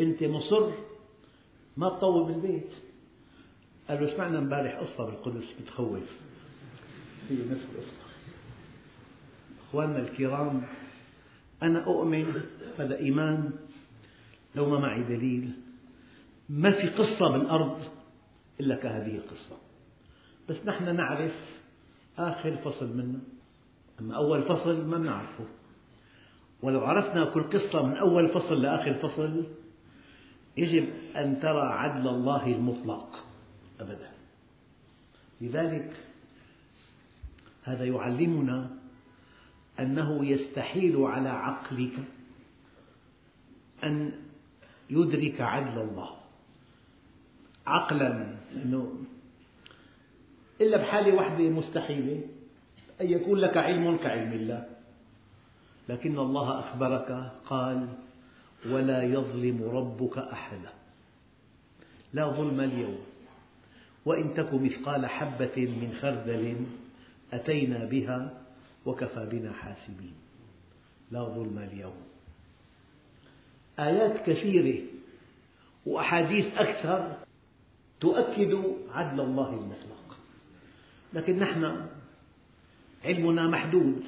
أنت 0.00 0.22
مصر 0.24 0.70
ما 1.76 1.88
تطوب 1.88 2.30
البيت 2.30 2.72
قال 3.88 4.04
له 4.04 4.16
سمعنا 4.16 4.38
امبارح 4.38 4.78
قصة 4.78 5.04
بالقدس 5.04 5.54
بتخوف. 5.60 6.02
هي 7.30 7.36
نفس 7.36 7.64
القصة. 7.72 8.04
أخواننا 9.68 9.98
الكرام 9.98 10.62
أنا 11.62 11.84
أؤمن 11.84 12.42
هذا 12.78 12.98
إيمان 12.98 13.52
لو 14.54 14.70
ما 14.70 14.78
معي 14.78 15.02
دليل. 15.02 15.50
ما 16.48 16.70
في 16.70 16.88
قصة 16.88 17.28
بالأرض 17.28 17.80
إلا 18.60 18.76
كهذه 18.76 19.16
القصة. 19.16 19.56
بس 20.48 20.56
نحن 20.66 20.96
نعرف 20.96 21.32
آخر 22.18 22.56
فصل 22.56 22.96
منها 22.96 23.20
أما 24.00 24.16
أول 24.16 24.42
فصل 24.42 24.86
ما 24.86 24.98
نعرفه 24.98 25.44
ولو 26.62 26.80
عرفنا 26.80 27.24
كل 27.24 27.42
قصة 27.42 27.82
من 27.82 27.96
أول 27.96 28.28
فصل 28.28 28.62
لآخر 28.62 28.94
فصل 28.94 29.44
يجب 30.56 30.88
أن 31.16 31.40
ترى 31.40 31.68
عدل 31.72 32.08
الله 32.08 32.46
المطلق 32.46 33.24
أبدا. 33.80 34.10
لذلك 35.40 35.96
هذا 37.64 37.84
يعلمنا 37.84 38.70
أنه 39.80 40.26
يستحيل 40.26 40.96
على 40.96 41.28
عقلك 41.28 41.92
أن 43.84 44.12
يدرك 44.90 45.40
عدل 45.40 45.80
الله. 45.80 46.10
عقلا 47.66 48.36
أنه 48.54 48.94
إلا 50.60 50.76
بحالة 50.76 51.14
واحدة 51.14 51.48
مستحيلة 51.48 52.20
أن 53.00 53.06
يكون 53.06 53.38
لك 53.38 53.56
علم 53.56 53.96
كعلم 53.96 54.32
الله. 54.32 54.68
لكن 55.88 56.18
الله 56.18 56.60
أخبرك 56.60 57.32
قال 57.46 57.88
ولا 58.70 59.02
يظلم 59.02 59.62
ربك 59.62 60.18
أحدا. 60.18 60.72
لا 62.12 62.26
ظلم 62.26 62.60
اليوم. 62.60 62.98
وإن 64.04 64.34
تك 64.34 64.54
مثقال 64.54 65.06
حبة 65.06 65.56
من 65.56 65.98
خردل 66.00 66.56
أتينا 67.32 67.84
بها 67.84 68.40
وكفى 68.86 69.28
بنا 69.30 69.52
حاسبين. 69.52 70.12
لا 71.10 71.22
ظلم 71.24 71.58
اليوم. 71.58 71.96
آيات 73.78 74.30
كثيرة 74.30 74.82
وأحاديث 75.86 76.46
أكثر 76.56 77.16
تؤكد 78.00 78.62
عدل 78.90 79.20
الله 79.20 79.48
المطلق. 79.48 80.18
لكن 81.12 81.38
نحن 81.38 81.86
علمنا 83.04 83.48
محدود. 83.48 84.02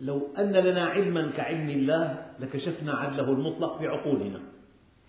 لو 0.00 0.28
أن 0.38 0.52
لنا 0.52 0.84
علما 0.86 1.30
كعلم 1.30 1.70
الله 1.70 2.23
لكشفنا 2.40 2.94
عدله 2.94 3.32
المطلق 3.32 3.80
بعقولنا 3.80 4.40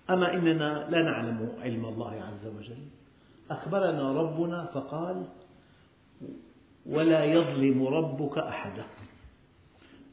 أما 0.10 0.34
إننا 0.34 0.88
لا 0.90 1.04
نعلم 1.04 1.52
علم 1.62 1.86
الله 1.86 2.12
عز 2.12 2.48
وجل. 2.48 2.84
أخبرنا 3.52 4.12
ربنا 4.12 4.66
فقال 4.66 5.26
ولا 6.86 7.26
يظلم 7.26 7.88
ربك 7.88 8.38
أحدا. 8.38 8.86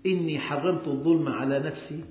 إني 0.06 0.40
حرمت 0.40 0.88
الظلم 0.88 1.28
على 1.28 1.58
نفسي 1.58 2.04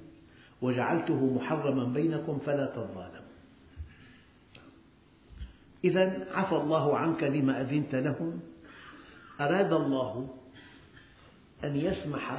وجعلته 0.62 1.34
محرما 1.34 1.84
بينكم 1.84 2.40
فلا 2.40 2.66
تظالموا. 2.66 3.32
إذا 5.84 6.28
عفى 6.32 6.56
الله 6.56 6.98
عنك 6.98 7.24
لما 7.24 7.62
أذنت 7.62 7.96
لهم. 7.96 8.40
أراد 9.42 9.74
الله 9.74 10.28
أن 11.64 11.76
يسمح 11.76 12.38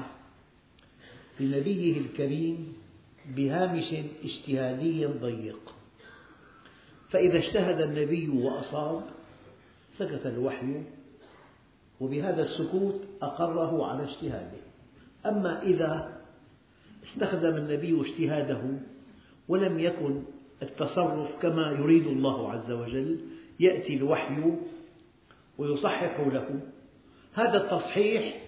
لنبيه 1.40 2.00
الكريم 2.00 2.72
بهامش 3.36 3.94
اجتهادي 4.24 5.06
ضيق. 5.06 5.74
فإذا 7.10 7.38
اجتهد 7.38 7.80
النبي 7.80 8.28
وأصاب 8.28 9.02
سكت 9.98 10.26
الوحي 10.26 10.82
وبهذا 12.00 12.42
السكوت 12.42 13.00
أقره 13.22 13.86
على 13.86 14.04
اجتهاده. 14.04 14.58
أما 15.26 15.62
إذا 15.62 16.20
استخدم 17.04 17.56
النبي 17.56 18.00
اجتهاده 18.00 18.62
ولم 19.48 19.78
يكن 19.78 20.22
التصرف 20.62 21.42
كما 21.42 21.70
يريد 21.70 22.06
الله 22.06 22.52
عز 22.52 22.70
وجل 22.70 23.18
يأتي 23.60 23.96
الوحي 23.96 24.42
ويصحح 25.58 26.20
له. 26.20 26.60
هذا 27.34 27.64
التصحيح 27.64 28.41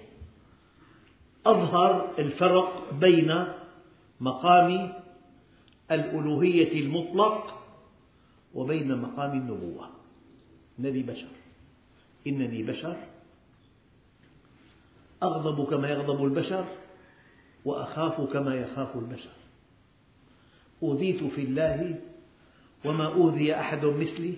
أظهر 1.47 2.15
الفرق 2.19 2.95
بين 2.95 3.45
مقام 4.21 4.93
الألوهية 5.91 6.81
المطلق 6.81 7.63
وبين 8.55 8.99
مقام 8.99 9.33
النبوة. 9.33 9.89
النبي 10.79 11.03
بشر. 11.03 11.29
إنني 12.27 12.63
بشر. 12.63 12.97
أغضب 15.23 15.71
كما 15.71 15.89
يغضب 15.89 16.25
البشر 16.25 16.65
وأخاف 17.65 18.21
كما 18.33 18.55
يخاف 18.55 18.97
البشر. 18.97 19.35
أوذيت 20.83 21.25
في 21.25 21.41
الله 21.43 22.01
وما 22.85 23.07
أوذي 23.07 23.55
أحد 23.55 23.85
مثلي 23.85 24.35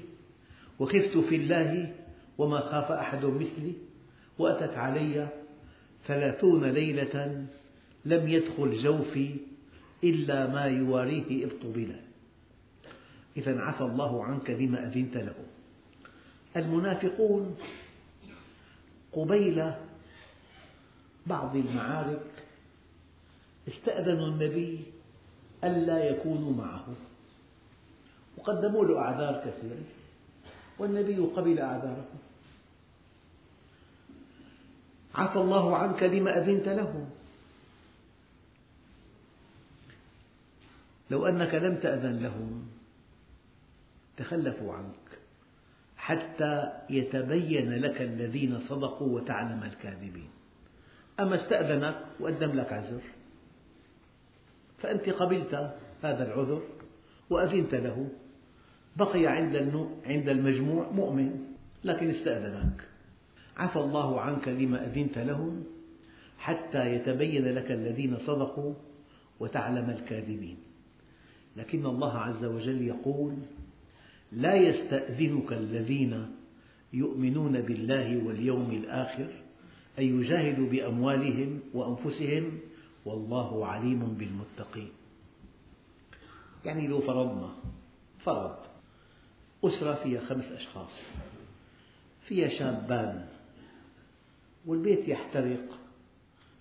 وخفت 0.79 1.19
في 1.19 1.37
الله 1.37 1.95
وما 2.39 2.61
خاف 2.61 2.93
أحد 2.93 3.25
مثلي 3.25 3.73
وأتت 4.39 4.75
علي 4.77 5.29
ثلاثون 6.07 6.65
ليلة 6.65 7.47
لم 8.05 8.29
يدخل 8.29 8.83
جوفي 8.83 9.37
إلا 10.05 10.47
ما 10.47 10.65
يواريه 10.65 11.47
إبط 11.47 11.67
بلا 11.67 12.01
إذا 13.37 13.61
عفى 13.61 13.85
الله 13.85 14.25
عنك 14.25 14.51
لما 14.51 14.87
أذنت 14.87 15.17
له. 15.17 15.35
المنافقون 16.57 17.57
قبيل 19.13 19.73
بعض 21.27 21.57
المعارك 21.57 22.27
استأذنوا 23.69 24.27
النبي 24.27 24.81
ألا 25.65 26.05
يكونوا 26.05 26.53
معه. 26.53 26.87
وقدموا 28.39 28.85
له 28.85 28.99
أعذار 28.99 29.41
كثيرة. 29.41 29.85
والنبي 30.79 31.19
قبل 31.19 31.59
أعذارهم. 31.59 32.26
عفى 35.17 35.37
الله 35.37 35.77
عنك 35.77 36.03
لما 36.03 36.39
أذنت 36.39 36.69
لهم. 36.69 37.11
لو 41.11 41.27
أنك 41.27 41.55
لم 41.55 41.77
تأذن 41.77 42.23
لهم 42.23 42.69
تخلفوا 44.17 44.75
عنك 44.75 45.19
حتى 45.97 46.73
يتبين 46.91 47.73
لك 47.75 48.03
الذين 48.03 48.61
صدقوا 48.69 49.21
وتعلم 49.21 49.63
الكاذبين. 49.63 50.29
أما 51.21 51.45
استأذنك 51.45 51.97
وقدم 52.21 52.53
لك 52.53 52.73
عذر 52.73 53.01
فأنت 54.79 55.09
قبلت 55.09 55.55
هذا 56.03 56.25
العذر 56.27 56.63
وأذنت 57.31 57.75
له. 57.75 58.09
بقي 58.97 59.27
عند 60.07 60.29
المجموع 60.29 60.91
مؤمن 60.91 61.55
لكن 61.85 62.11
استأذنك. 62.11 62.89
عفى 63.57 63.77
الله 63.77 64.21
عنك 64.21 64.49
لما 64.49 64.87
أذنت 64.87 65.19
لهم 65.19 65.65
حتى 66.39 66.95
يتبين 66.95 67.45
لك 67.45 67.71
الذين 67.71 68.19
صدقوا 68.19 68.75
وتعلم 69.41 69.91
الكاذبين. 69.91 70.57
لكن 71.57 71.87
الله 71.87 72.19
عز 72.19 72.45
وجل 72.45 72.83
يقول 72.83 73.35
لا 74.33 74.55
يستأذنك 74.55 75.53
الذين 75.53 76.37
يؤمنون 76.93 77.61
بالله 77.61 78.27
واليوم 78.27 78.71
الآخر 78.71 79.29
أن 79.99 80.21
يجاهدوا 80.21 80.69
بأموالهم 80.69 81.61
وأنفسهم 81.75 82.59
والله 83.05 83.67
عليم 83.67 84.01
بالمتقين. 84.19 84.89
يعني 86.65 86.87
لو 86.87 87.01
فرضنا 87.01 87.49
فرض 88.25 88.57
أسرة 89.65 89.95
فيها 89.95 90.21
خمس 90.21 90.45
أشخاص 90.45 90.93
فيها 92.29 92.49
شابان 92.49 93.27
والبيت 94.67 95.09
يحترق. 95.09 95.79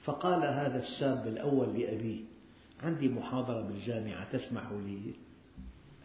فقال 0.04 0.44
هذا 0.44 0.80
الشاب 0.80 1.28
الأول 1.28 1.80
لأبيه 1.80 2.22
عندي 2.84 3.10
محاضرة 3.10 3.62
بالجامعة 3.62 4.32
تسمح 4.32 4.72
لي؟ 4.72 5.14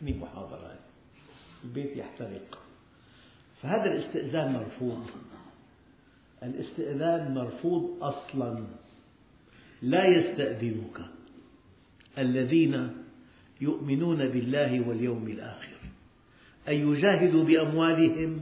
أني 0.03 0.13
محاضرة. 0.19 0.79
البيت 1.65 1.97
يحترق. 1.97 2.59
فهذا 3.63 3.85
الاستئذان 3.85 4.53
مرفوض. 4.53 5.07
الاستئذان 6.43 7.35
مرفوض 7.35 8.03
أصلا. 8.03 8.67
لا 9.83 10.07
يستأذنك 10.07 11.01
الذين 12.19 12.91
يؤمنون 13.61 14.29
بالله 14.29 14.89
واليوم 14.89 15.29
الآخر. 15.29 15.77
أن 16.69 16.75
يجاهدوا 16.75 17.45
بأموالهم 17.45 18.41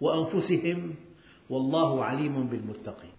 وأنفسهم 0.00 0.94
والله 1.50 2.04
عليم 2.04 2.46
بالمتقين. 2.46 3.10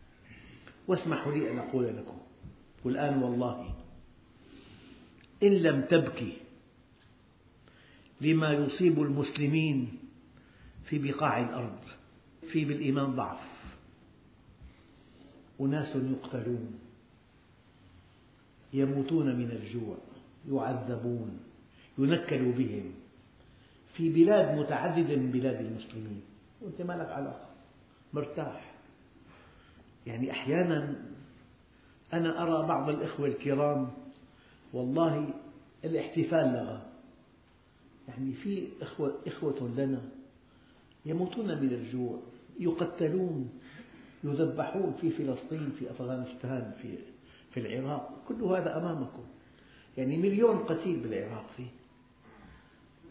واسمحوا 0.88 1.32
لي 1.32 1.52
أن 1.52 1.60
أقول 1.60 1.98
لكم 1.98 2.18
والآن 2.86 3.24
والله 3.24 3.76
إن 5.44 5.52
لم 5.52 5.82
تبكي 5.82 6.34
لما 8.22 8.54
يصيب 8.54 9.02
المسلمين 9.02 10.00
في 10.86 11.00
بقاع 11.00 11.40
الأرض 11.40 11.80
في 12.52 12.66
بالإيمان 12.66 13.16
ضعف. 13.16 13.40
أناس 15.62 15.96
يقتلون 15.96 16.80
يموتون 18.74 19.36
من 19.36 19.52
الجوع 19.52 19.98
يعذبون 20.52 21.40
ينكل 21.98 22.52
بهم 22.52 22.92
في 23.94 24.10
بلاد 24.10 24.58
متعددة 24.60 25.16
من 25.16 25.32
بلاد 25.32 25.66
المسلمين. 25.66 26.22
وأنت 26.62 26.82
ما 26.82 26.94
لك 26.94 27.10
علاقة 27.10 27.47
مرتاح. 28.18 28.74
يعني 30.08 30.32
أحيانا 30.32 30.96
أنا 32.14 32.44
أرى 32.44 32.68
بعض 32.68 32.90
الإخوة 32.90 33.28
الكرام 33.28 33.92
والله 34.74 35.34
الاحتفال 35.84 36.54
لغى 36.54 36.82
يعني 38.08 38.34
في 38.34 38.68
إخوة, 38.82 39.20
إخوة 39.28 39.74
لنا 39.78 40.02
يموتون 41.06 41.46
من 41.46 41.74
الجوع 41.74 42.20
يقتلون 42.60 43.50
يذبحون 44.24 44.96
في 45.02 45.10
فلسطين 45.10 45.72
في 45.80 45.92
أفغانستان 45.92 46.72
في 46.82 46.98
في 47.54 47.60
العراق. 47.60 48.24
كل 48.28 48.44
هذا 48.44 48.78
أمامكم. 48.78 49.24
يعني 49.98 50.18
مليون 50.18 50.58
قتيل 50.58 51.00
بالعراق 51.00 51.46
فيه. 51.58 51.70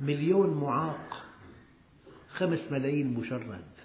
مليون 0.01 0.55
معاق 0.55 1.25
خمس 2.29 2.73
ملايين 2.73 3.15
مشرد. 3.15 3.76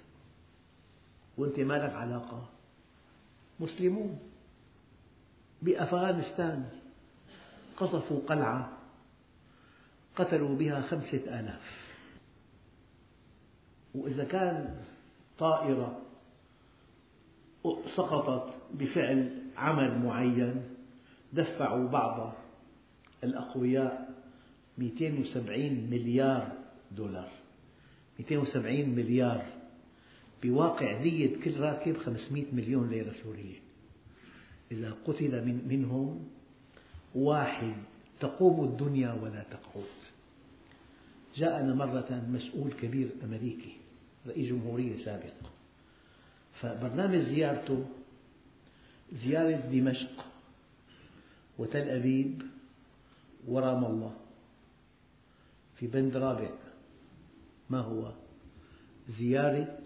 وأنت 1.38 1.60
ما 1.60 1.74
لك 1.74 1.92
علاقة. 1.92 2.48
مسلمون. 3.60 4.18
بأفغانستان 5.62 6.68
قصفوا 7.76 8.20
قلعة. 8.26 8.78
قتلوا 10.16 10.56
بها 10.56 10.80
خمسة 10.80 11.40
آلاف. 11.40 11.92
وإذا 13.94 14.24
كان 14.24 14.76
طائرة 15.38 16.00
سقطت 17.96 18.54
بفعل 18.74 19.42
عمل 19.56 19.98
معين 19.98 20.62
دفعوا 21.32 21.88
بعض 21.88 22.32
الأقوياء 23.24 24.14
270 24.78 25.90
مليار 25.90 26.52
دولار. 26.90 27.30
270 28.18 28.88
مليار 28.88 29.61
بواقع 30.42 31.02
دية 31.02 31.36
كل 31.44 31.60
راكب 31.60 31.96
500 31.96 32.44
مليون 32.52 32.90
ليرة 32.90 33.12
سورية 33.22 33.58
إذا 34.72 34.96
قتل 35.04 35.44
من 35.44 35.68
منهم 35.68 36.28
واحد 37.14 37.74
تقوم 38.20 38.64
الدنيا 38.64 39.12
ولا 39.12 39.42
تقعد. 39.50 39.84
جاءنا 41.36 41.74
مرة 41.74 42.22
مسؤول 42.28 42.72
كبير 42.72 43.08
أمريكي 43.24 43.76
رئيس 44.26 44.48
جمهورية 44.48 45.04
سابق. 45.04 45.34
فبرنامج 46.60 47.18
زيارته 47.18 47.86
زيارة 49.12 49.56
دمشق 49.56 50.26
وتل 51.58 51.88
أبيب 51.88 52.42
ورام 53.48 53.84
الله 53.84 54.14
في 55.76 55.86
بند 55.86 56.16
رابع. 56.16 56.50
ما 57.70 57.80
هو؟ 57.80 58.12
زيارة 59.18 59.81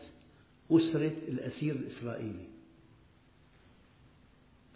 أسرة 0.70 1.12
الأسير 1.28 1.74
الإسرائيلي. 1.74 2.46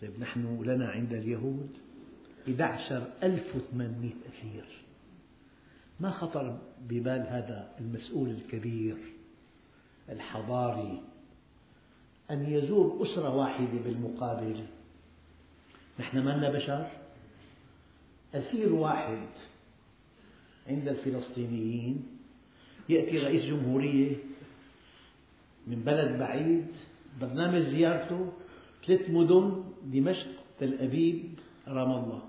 طيب 0.00 0.20
نحن 0.20 0.62
لنا 0.62 0.88
عند 0.88 1.12
اليهود 1.12 1.70
11800 2.48 4.10
أسير. 4.28 4.64
ما 6.00 6.10
خطر 6.10 6.58
ببال 6.80 7.20
هذا 7.20 7.76
المسؤول 7.80 8.30
الكبير 8.30 8.96
الحضاري 10.08 11.02
أن 12.30 12.46
يزور 12.46 13.02
أسرة 13.02 13.36
واحدة 13.36 13.78
بالمقابل؟ 13.84 14.64
نحن 16.00 16.18
ما 16.18 16.30
لنا 16.30 16.50
بشر. 16.50 16.90
أسير 18.34 18.72
واحد 18.72 19.26
عند 20.68 20.88
الفلسطينيين 20.88 22.06
يأتي 22.88 23.18
رئيس 23.18 23.44
جمهورية 23.44 24.16
من 25.70 25.82
بلد 25.86 26.18
بعيد 26.18 26.66
برنامج 27.20 27.62
زيارته 27.62 28.32
ثلاث 28.86 29.10
مدن 29.10 29.64
دمشق 29.84 30.26
تل 30.60 30.78
أبيب 30.80 31.38
رام 31.68 31.90
الله. 31.92 32.22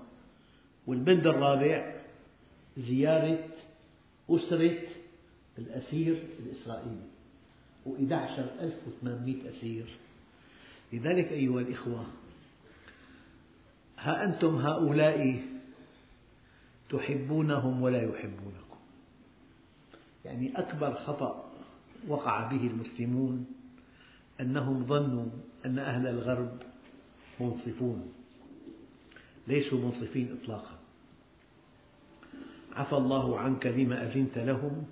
والبند 0.86 1.26
الرابع 1.26 1.94
زيارة 2.78 3.48
أسرة 4.30 4.78
الأسير 5.58 6.22
الإسرائيلي. 6.38 7.06
و11800 7.86 9.56
أسير. 9.56 9.86
لذلك 10.92 11.32
أيها 11.32 11.60
الإخوة 11.60 12.06
ها 13.98 14.24
أنتم 14.24 14.56
هؤلاء 14.56 15.42
تحبونهم 16.90 17.82
ولا 17.82 18.02
يحبونكم؟ 18.02 18.78
يعني 20.24 20.58
أكبر 20.58 20.94
خطأ 20.94 21.51
وقع 22.08 22.48
به 22.50 22.66
المسلمون 22.66 23.46
أنهم 24.40 24.86
ظنوا 24.86 25.26
أن 25.66 25.78
أهل 25.78 26.06
الغرب 26.06 26.52
منصفون 27.40 28.12
ليسوا 29.48 29.78
منصفين 29.78 30.38
إطلاقا. 30.42 30.78
عفى 32.72 32.92
الله 32.92 33.38
عنك 33.38 33.66
لما 33.66 34.06
أذنت 34.06 34.38
لهم 34.38 34.84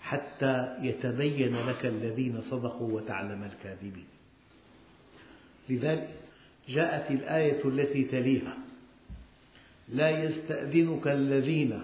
حتى 0.00 0.76
يتبين 0.82 1.56
لك 1.56 1.86
الذين 1.86 2.40
صدقوا 2.50 2.92
وتعلم 2.92 3.42
الكاذبين. 3.44 4.06
لذلك 5.68 6.08
جاءت 6.68 7.10
الآية 7.10 7.64
التي 7.64 8.04
تليها 8.04 8.56
لا 9.88 10.10
يستأذنك 10.10 11.08
الذين 11.08 11.82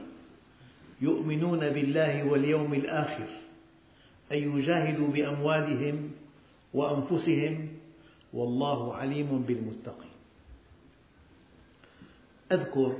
يؤمنون 1.01 1.59
بالله 1.59 2.25
واليوم 2.25 2.75
الآخر 2.75 3.29
أن 4.33 4.59
يجاهدوا 4.59 5.09
بأموالهم 5.09 6.11
وأنفسهم 6.75 7.69
والله 8.33 8.95
عليم 8.95 9.43
بالمتقين. 9.43 10.11
أذكر 12.53 12.97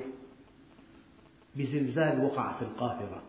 بزلزال 1.57 2.25
وقع 2.25 2.59
في 2.59 2.63
القاهرة 2.63 3.23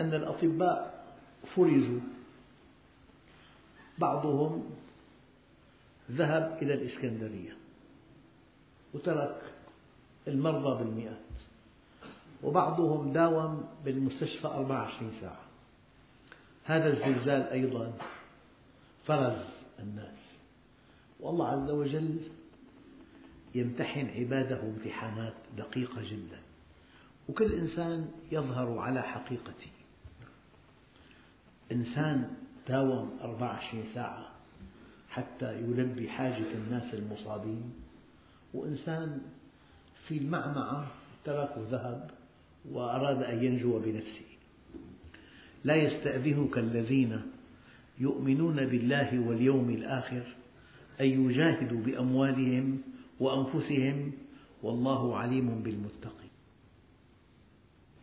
أن 0.00 0.14
الأطباء 0.14 1.06
فرزوا 1.56 2.00
بعضهم 3.98 4.70
ذهب 6.10 6.58
إلى 6.62 6.74
الإسكندرية 6.74 7.56
وترك 8.94 9.42
المرضى 10.28 10.84
بالمئات. 10.84 11.16
وبعضهم 12.46 13.12
داوم 13.12 13.68
بالمستشفى 13.84 14.46
24 14.46 15.12
ساعة. 15.20 15.40
هذا 16.64 16.86
الزلزال 16.86 17.42
أيضا 17.42 17.92
فرز 19.04 19.44
الناس. 19.78 20.18
والله 21.20 21.48
عز 21.48 21.70
وجل 21.70 22.20
يمتحن 23.54 24.06
عباده 24.06 24.62
امتحانات 24.62 25.34
دقيقة 25.56 26.02
جدا 26.02 26.38
وكل 27.28 27.52
إنسان 27.52 28.10
يظهر 28.32 28.78
على 28.78 29.02
حقيقته. 29.02 29.70
إنسان 31.72 32.30
داوم 32.68 33.18
24 33.20 33.84
ساعة 33.94 34.28
حتى 35.08 35.54
يلبي 35.54 36.08
حاجة 36.10 36.52
الناس 36.54 36.94
المصابين 36.94 37.72
وإنسان 38.54 39.20
في 40.06 40.18
المعمعة 40.18 40.86
ترك 41.24 41.58
ذهب 41.58 42.10
وأراد 42.72 43.22
أن 43.22 43.44
ينجو 43.44 43.78
بنفسه. 43.78 44.26
لا 45.64 45.74
يستأذنك 45.74 46.58
الذين 46.58 47.22
يؤمنون 47.98 48.56
بالله 48.56 49.28
واليوم 49.28 49.70
الآخر 49.70 50.36
أن 51.00 51.06
يجاهدوا 51.06 51.80
بأموالهم 51.80 52.82
وأنفسهم 53.20 54.12
والله 54.62 55.16
عليم 55.16 55.62
بالمتقين. 55.62 56.30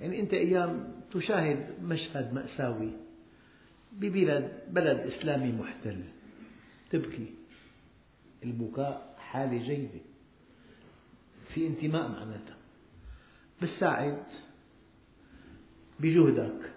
يعني 0.01 0.19
أنت 0.19 0.33
أيام 0.33 0.93
تشاهد 1.11 1.83
مشهد 1.83 2.33
مأساوي 2.33 2.91
ببلد 3.91 4.51
بلد 4.69 4.99
إسلامي 4.99 5.51
محتل. 5.51 6.03
تبكي. 6.91 7.27
البكاء 8.43 9.15
حالة 9.19 9.67
جيدة. 9.67 10.01
في 11.53 11.67
انتماء 11.67 12.09
معناتها. 12.09 12.57
بتساعد 13.61 14.23
بجهدك 15.99 16.71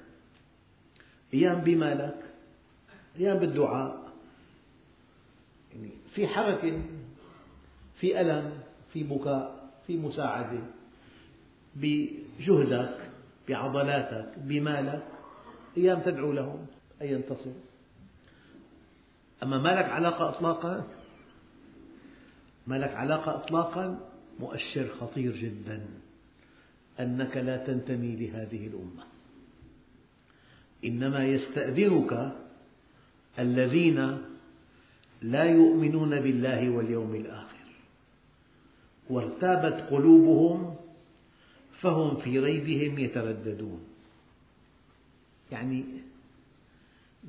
أيام 1.35 1.61
بمالك 1.61 2.25
أيام 3.17 3.39
بالدعاء. 3.39 4.13
يعني 5.73 5.91
في 6.15 6.27
حركة 6.27 6.83
في 8.01 8.21
ألم 8.21 8.59
في 8.93 9.03
بكاء 9.03 9.71
في 9.87 9.97
مساعدة. 9.97 10.61
بجهدك 11.77 13.11
بعضلاتك 13.49 14.39
بمالك 14.39 15.07
أيام 15.77 16.01
تدعو 16.01 16.33
لهم 16.33 16.67
أن 17.03 17.07
ينتصروا 17.07 17.55
أما 19.43 19.59
ما 19.59 19.69
لك 19.69 19.85
علاقة 19.85 20.29
إطلاقا؟ 20.29 20.85
ما 22.67 22.75
لك 22.75 22.95
علاقة 22.95 23.37
إطلاقا؟ 23.37 24.11
مؤشر 24.41 24.89
خطير 24.89 25.37
جدا. 25.37 25.87
أنك 27.01 27.37
لا 27.37 27.67
تنتمي 27.67 28.17
لهذه 28.17 28.67
الأمة. 28.67 29.05
إنما 30.85 31.27
يستأذنك 31.27 32.33
الذين 33.39 34.19
لا 35.23 35.45
يؤمنون 35.45 36.21
بالله 36.21 36.71
واليوم 36.71 37.15
الآخر. 37.15 37.57
وارتابت 39.11 39.91
قلوبهم 39.91 40.77
فهم 41.81 42.17
في 42.17 42.39
ريبهم 42.39 42.99
يترددون. 42.99 43.81
يعني 45.53 45.85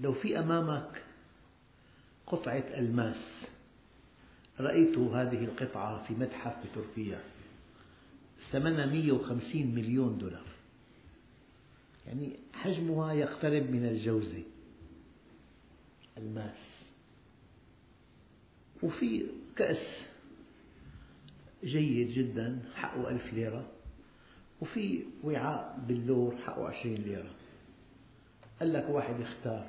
لو 0.01 0.13
في 0.13 0.39
أمامك 0.39 1.03
قطعة 2.27 2.63
ألماس 2.77 3.47
رأيت 4.59 4.97
هذه 4.97 5.43
القطعة 5.43 6.03
في 6.07 6.13
متحف 6.13 6.53
بتركيا 6.65 7.19
ثمنها 8.51 8.85
150 8.85 9.75
مليون 9.75 10.17
دولار. 10.17 10.45
يعني 12.07 12.39
حجمها 12.53 13.13
يقترب 13.13 13.71
من 13.71 13.85
الجوزة 13.85 14.43
الماس. 16.17 16.57
وفي 18.83 19.25
كأس 19.55 19.87
جيد 21.63 22.07
جدا 22.07 22.59
حقه 22.75 23.09
ألف 23.09 23.33
ليرة. 23.33 23.67
وفي 24.61 25.03
وعاء 25.23 25.79
باللور 25.87 26.35
حقه 26.35 26.67
عشرين 26.67 27.01
ليرة. 27.01 27.31
قال 28.59 28.73
لك 28.73 28.89
واحد 28.89 29.21
اختار. 29.21 29.67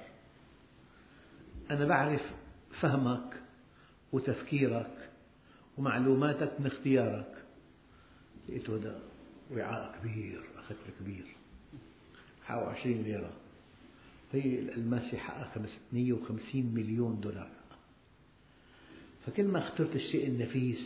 أنا 1.70 1.84
بعرف 1.84 2.22
فهمك 2.80 3.42
وتفكيرك 4.12 5.10
ومعلوماتك 5.78 6.60
من 6.60 6.66
اختيارك. 6.66 7.37
لقيت 8.48 8.70
هذا 8.70 9.00
وعاء 9.52 9.98
كبير 9.98 10.42
أخذت 10.58 10.78
كبير. 11.00 11.24
حقه 12.44 12.66
عشرين 12.66 13.02
ليرة. 13.02 13.32
هي 14.32 14.58
الألماسي 14.58 15.18
حقها 15.18 15.66
150 15.92 16.66
مليون 16.74 17.20
دولار. 17.20 17.50
فكل 19.26 19.48
ما 19.48 19.58
اخترت 19.58 19.96
الشيء 19.96 20.26
النفيس 20.28 20.80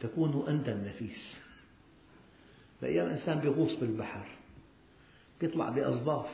تكون 0.00 0.48
أنت 0.48 0.68
النفيس. 0.68 1.36
بأيام 2.82 3.06
إنسان 3.06 3.40
بيغوص 3.40 3.74
بالبحر 3.74 4.28
بيطلع 5.40 5.68
بأصداف 5.68 6.30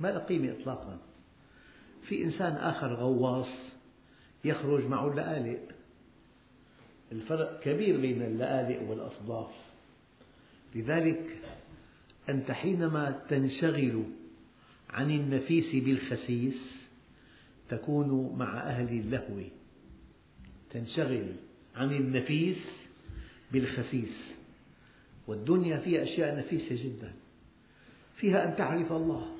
ما 0.00 0.08
له 0.08 0.18
قيمة 0.18 0.52
إطلاقا. 0.60 0.98
في 2.08 2.24
إنسان 2.24 2.52
آخر 2.52 2.94
غواص 2.94 3.48
يخرج 4.44 4.86
معه 4.86 5.10
اللآلئ 5.10 5.58
الفرق 7.12 7.60
كبير 7.60 8.00
بين 8.00 8.22
اللآلئ 8.22 8.84
والأصداف. 8.84 9.50
لذلك 10.74 11.38
أنت 12.28 12.50
حينما 12.50 13.22
تنشغل 13.28 14.04
عن 14.90 15.10
النفيس 15.10 15.84
بالخسيس 15.84 16.58
تكون 17.68 18.38
مع 18.38 18.60
أهل 18.60 18.88
اللهو. 18.88 19.42
تنشغل 20.70 21.26
عن 21.76 21.92
النفيس 21.92 22.66
بالخسيس. 23.52 24.32
والدنيا 25.26 25.78
فيها 25.78 26.02
أشياء 26.02 26.38
نفيسة 26.38 26.84
جدا. 26.84 27.12
فيها 28.16 28.48
أن 28.48 28.56
تعرف 28.56 28.92
الله. 28.92 29.36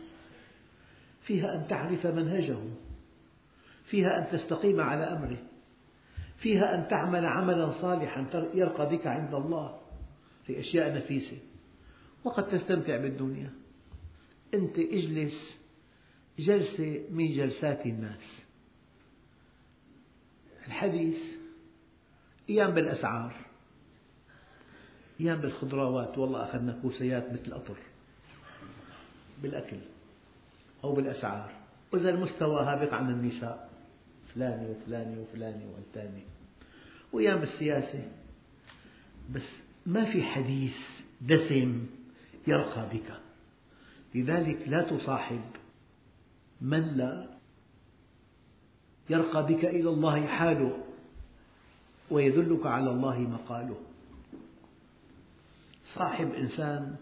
فيها 1.23 1.55
أن 1.55 1.69
تعرف 1.69 2.07
منهجه. 2.07 2.59
فيها 3.87 4.19
أن 4.19 4.39
تستقيم 4.39 4.81
على 4.81 5.05
أمره. 5.05 5.50
فيها 6.41 6.75
أن 6.75 6.89
تعمل 6.89 7.27
عملا 7.27 7.73
صالحا 7.73 8.49
يرقى 8.55 8.97
بك 8.97 9.07
عند 9.07 9.35
الله 9.35 9.81
في 10.47 10.61
أشياء 10.61 10.95
نفيسة. 10.95 11.39
وقد 12.25 12.49
تستمتع 12.49 12.97
بالدنيا. 12.97 13.51
أنت 14.55 14.79
اجلس 14.79 15.57
جلسة 16.39 17.05
من 17.11 17.37
جلسات 17.37 17.87
الناس. 17.87 18.41
الحديث 20.67 21.17
أيام 22.51 22.71
بالأسعار 22.71 23.35
أيام 25.21 25.41
بالخضروات 25.41 26.19
والله 26.19 26.45
أخذنا 26.45 26.79
كوسيات 26.83 27.33
مثل 27.33 27.55
قطر 27.55 27.77
بالأكل 29.43 29.77
أو 30.85 30.95
بالأسعار. 30.95 31.53
وإذا 31.93 32.11
المستوى 32.11 32.63
هابط 32.63 32.93
عن 32.93 33.11
النساء. 33.11 33.70
فلانة 34.35 34.71
وفلانة 34.71 35.21
وفلانة 35.21 35.65
والثاني 35.75 36.23
وأيام 37.13 37.41
بالسياسة 37.41 38.09
بس 39.35 39.43
ما 39.87 40.13
في 40.13 40.23
حديث 40.23 40.77
دسم 41.21 41.87
يرقى 42.47 42.89
بك. 42.93 43.13
لذلك 44.15 44.69
لا 44.69 44.83
تصاحب 44.83 45.41
من 46.61 46.97
لا 46.97 47.29
يرقى 49.11 49.47
بك 49.47 49.65
إلى 49.65 49.91
الله 49.91 50.27
حاله 50.27 50.85
ويدلك 52.11 52.67
على 52.67 52.91
الله 52.91 53.19
مقاله. 53.19 53.81
صاحب 55.95 56.33
إنسان 56.35 56.97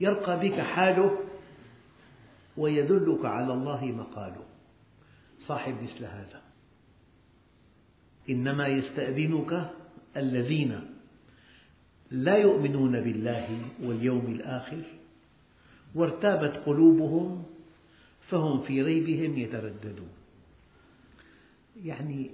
يرقى 0.00 0.40
بك 0.48 0.60
حاله 0.60 1.18
ويدلك 2.56 3.24
على 3.24 3.52
الله 3.52 3.84
مقاله. 3.84 4.49
صاحب 5.50 5.82
مثل 5.82 6.04
هذا. 6.04 6.42
إنما 8.30 8.66
يستأذنك 8.66 9.70
الذين 10.16 10.80
لا 12.10 12.36
يؤمنون 12.36 13.00
بالله 13.00 13.62
واليوم 13.82 14.26
الآخر 14.26 14.82
وارتابت 15.94 16.56
قلوبهم 16.66 17.44
فهم 18.28 18.62
في 18.62 18.82
ريبهم 18.82 19.38
يترددون. 19.38 20.08
يعني 21.84 22.30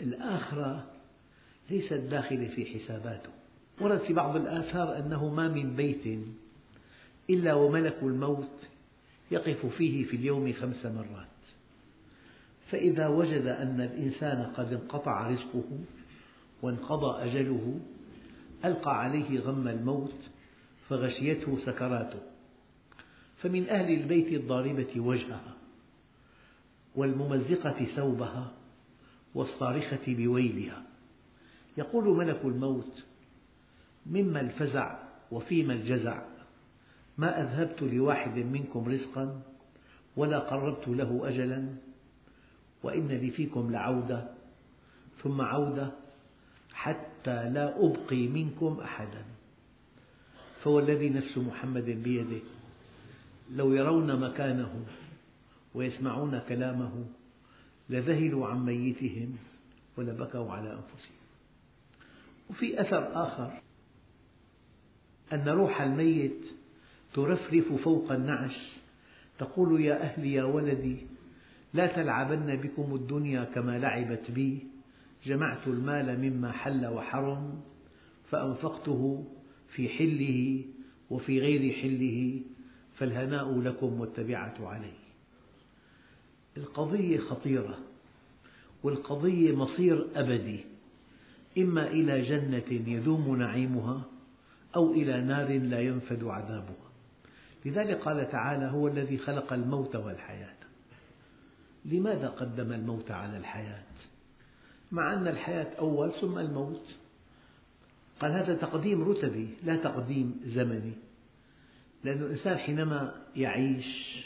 الآخرة 0.00 0.90
ليست 1.70 1.92
داخلة 1.92 2.48
في 2.48 2.66
حساباته. 2.66 3.30
ورد 3.80 4.00
في 4.00 4.12
بعض 4.12 4.36
الآثار 4.36 4.98
أنه 4.98 5.34
ما 5.34 5.48
من 5.48 5.76
بيت 5.76 6.18
إلا 7.30 7.54
وملك 7.54 7.98
الموت 8.02 8.58
يقف 9.30 9.66
فيه 9.66 10.04
في 10.04 10.16
اليوم 10.16 10.52
خمس 10.52 10.86
مرات. 10.86 11.31
فإذا 12.72 13.08
وجد 13.08 13.46
أن 13.46 13.80
الإنسان 13.80 14.52
قد 14.56 14.72
انقطع 14.72 15.28
رزقه 15.28 15.64
وانقضى 16.62 17.24
أجله 17.24 17.80
ألقى 18.64 19.00
عليه 19.00 19.40
غم 19.40 19.68
الموت 19.68 20.14
فغشيته 20.88 21.58
سكراته. 21.66 22.20
فمن 23.36 23.68
أهل 23.68 23.92
البيت 23.94 24.32
الضاربة 24.32 25.00
وجهها 25.00 25.54
والممزقة 26.96 27.84
ثوبها 27.96 28.52
والصارخة 29.34 30.06
بويلها. 30.06 30.82
يقول 31.76 32.16
ملك 32.16 32.40
الموت 32.44 33.04
مما 34.06 34.40
الفزع 34.40 34.98
وفيما 35.30 35.74
الجزع؟ 35.74 36.22
ما 37.18 37.42
أذهبت 37.42 37.82
لواحد 37.82 38.38
منكم 38.38 38.88
رزقا 38.88 39.42
ولا 40.16 40.38
قربت 40.38 40.88
له 40.88 41.28
أجلا؟ 41.28 41.91
وإن 42.82 43.08
لي 43.08 43.30
فيكم 43.30 43.72
لعودة. 43.72 44.30
ثم 45.22 45.40
عودة 45.40 45.92
حتى 46.72 47.50
لا 47.50 47.84
أبقي 47.84 48.28
منكم 48.28 48.80
أحدا. 48.80 49.24
فوالذي 50.62 51.08
نفس 51.10 51.38
محمد 51.38 51.84
بيده. 51.84 52.40
لو 53.54 53.72
يرون 53.72 54.20
مكانه 54.20 54.84
ويسمعون 55.74 56.38
كلامه 56.48 57.04
لذهلوا 57.90 58.46
عن 58.46 58.64
ميتهم 58.64 59.36
ولبكوا 59.96 60.52
على 60.52 60.70
أنفسهم. 60.72 61.16
وفي 62.50 62.80
أثر 62.80 63.22
آخر 63.26 63.60
أن 65.32 65.48
روح 65.48 65.80
الميت 65.80 66.40
ترفرف 67.14 67.72
فوق 67.72 68.12
النعش 68.12 68.56
تقول 69.38 69.80
يا 69.80 70.02
أهلي 70.02 70.32
يا 70.32 70.44
ولدي 70.44 70.96
لا 71.74 71.86
تلعبن 71.86 72.56
بكم 72.56 72.94
الدنيا 72.94 73.44
كما 73.44 73.78
لعبت 73.78 74.30
بي. 74.30 74.66
جمعت 75.26 75.66
المال 75.66 76.20
مما 76.20 76.52
حل 76.52 76.86
وحرم 76.86 77.60
فأنفقته 78.30 79.24
في 79.68 79.88
حله 79.88 80.64
وفي 81.10 81.40
غير 81.40 81.72
حله 81.72 82.40
فالهناء 82.94 83.60
لكم 83.60 84.00
والتبعة 84.00 84.54
علي. 84.60 84.92
القضية 86.56 87.18
خطيرة 87.18 87.78
والقضية 88.82 89.56
مصير 89.56 90.06
أبدي. 90.14 90.60
إما 91.58 91.88
إلى 91.88 92.20
جنة 92.20 92.92
يدوم 92.92 93.36
نعيمها 93.36 94.02
أو 94.76 94.92
إلى 94.92 95.20
نار 95.20 95.58
لا 95.58 95.80
ينفد 95.80 96.24
عذابها. 96.24 96.90
لذلك 97.64 97.96
قال 97.96 98.30
تعالى 98.30 98.64
هو 98.64 98.88
الذي 98.88 99.18
خلق 99.18 99.52
الموت 99.52 99.96
والحياة. 99.96 100.61
لماذا 101.84 102.28
قدم 102.28 102.72
الموت 102.72 103.10
على 103.10 103.36
الحياة؟ 103.36 103.82
مع 104.92 105.12
أن 105.12 105.28
الحياة 105.28 105.74
أول 105.78 106.12
ثم 106.20 106.38
الموت. 106.38 106.86
قال 108.20 108.32
هذا 108.32 108.54
تقديم 108.54 109.02
رتبي 109.02 109.48
لا 109.62 109.76
تقديم 109.76 110.40
زمني. 110.46 110.92
لأن 112.04 112.22
الإنسان 112.22 112.58
حينما 112.58 113.14
يعيش 113.36 114.18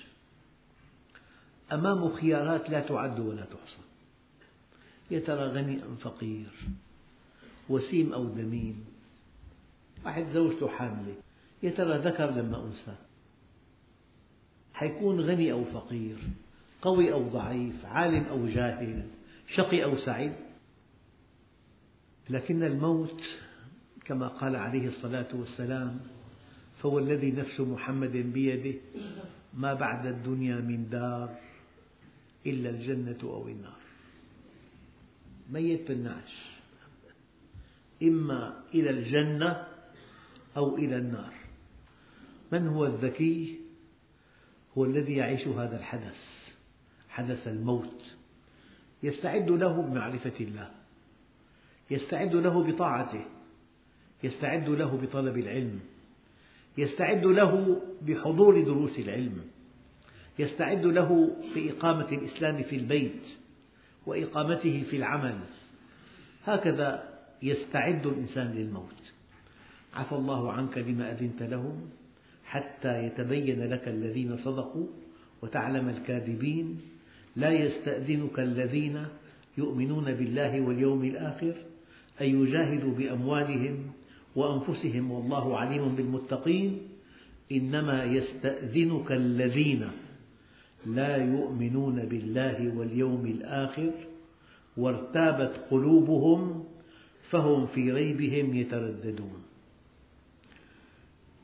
أمامه 1.73 2.17
خيارات 2.17 2.71
لا 2.71 2.81
تعد 2.81 3.21
ولا 3.21 3.45
تحصى. 3.45 3.83
يا 5.11 5.21
ترى 5.21 5.45
غني 5.45 5.85
أم 5.85 5.97
فقير؟ 5.97 6.53
وسيم 7.69 8.13
أو 8.13 8.25
دميم؟ 8.25 8.85
واحد 10.05 10.27
زوجته 10.33 10.69
حاملة. 10.69 11.15
يا 11.63 11.71
ترى 11.71 11.99
ذكر 11.99 12.31
لما 12.31 12.65
أنثى؟ 12.65 12.97
حيكون 14.75 15.21
غني 15.21 15.53
أو 15.53 15.65
فقير؟ 15.65 16.19
قوي 16.83 17.13
أو 17.13 17.29
ضعيف 17.29 17.85
عالم 17.85 18.25
أو 18.25 18.47
جاهل 18.47 19.03
شقي 19.55 19.85
أو 19.85 19.99
سعيد. 19.99 20.33
لكن 22.31 22.63
الموت 22.63 23.23
كما 24.05 24.29
قال 24.29 24.57
عليه 24.57 24.89
الصلاة 24.89 25.29
والسلام 25.35 26.01
فهو 26.83 26.99
الذي 26.99 27.31
نفس 27.31 27.61
محمد 27.61 28.13
بيده 28.13 28.79
ما 29.55 29.75
بعد 29.75 30.07
الدنيا 30.07 30.57
من 30.57 30.89
دار 30.89 31.37
إلا 32.47 32.71
الجنة 32.71 33.19
أو 33.23 33.49
النار. 33.49 33.81
ميت 35.51 35.89
بالنعش. 35.89 36.35
إما 38.03 38.63
إلى 38.75 38.91
الجنة 38.91 39.67
أو 40.57 40.77
إلى 40.77 40.97
النار. 40.97 41.33
من 42.53 42.69
هو 42.69 42.87
الذكي؟ 42.87 43.61
هو 44.79 44.85
الذي 44.85 45.17
يعيش 45.17 45.49
هذا 45.49 45.79
الحدث. 45.79 46.36
حدث 47.17 47.49
الموت. 47.49 48.15
يستعد 49.03 49.51
له 49.51 49.83
بمعرفة 49.83 50.33
الله. 50.41 50.71
يستعد 51.91 52.35
له 52.35 52.73
بطاعته. 52.73 53.25
يستعد 54.25 54.69
له 54.69 55.01
بطلب 55.03 55.39
العلم. 55.39 55.81
يستعد 56.79 57.27
له 57.27 57.83
بحضور 58.03 58.63
دروس 58.63 58.99
العلم. 58.99 59.41
يستعد 60.39 60.87
له 60.87 61.37
بإقامة 61.55 62.09
الإسلام 62.09 62.63
في 62.63 62.77
البيت 62.77 63.23
وإقامته 64.07 64.85
في 64.91 64.97
العمل. 64.97 65.39
هكذا 66.45 67.19
يستعد 67.43 68.07
الإنسان 68.07 68.53
للموت. 68.53 69.03
عفى 69.95 70.13
الله 70.13 70.53
عنك 70.53 70.79
لما 70.79 71.13
أذنت 71.13 71.43
لهم 71.43 71.91
حتى 72.45 73.07
يتبين 73.07 73.71
لك 73.71 73.89
الذين 73.89 74.37
صدقوا 74.37 74.87
وتعلم 75.43 75.89
الكاذبين 75.89 76.96
لا 77.37 77.51
يستأذنك 77.51 78.41
الذين 78.41 79.07
يؤمنون 79.59 80.05
بالله 80.05 80.61
واليوم 80.61 81.05
الآخر 81.05 81.55
أن 82.21 82.27
يجاهدوا 82.43 82.95
بأموالهم 82.95 83.93
وأنفسهم 84.37 85.11
والله 85.11 85.59
عليم 85.59 85.95
بالمتقين 85.95 86.79
إنما 87.53 88.05
يستأذنك 88.05 89.13
الذين 89.13 89.91
لا 90.87 91.17
يؤمنون 91.17 92.05
بالله 92.05 92.77
واليوم 92.77 93.27
الآخر 93.27 93.93
وارتابت 94.77 95.61
قلوبهم 95.71 96.65
فهم 97.31 97.67
في 97.67 97.93
ريبهم 97.93 98.55
يترددون. 98.55 99.43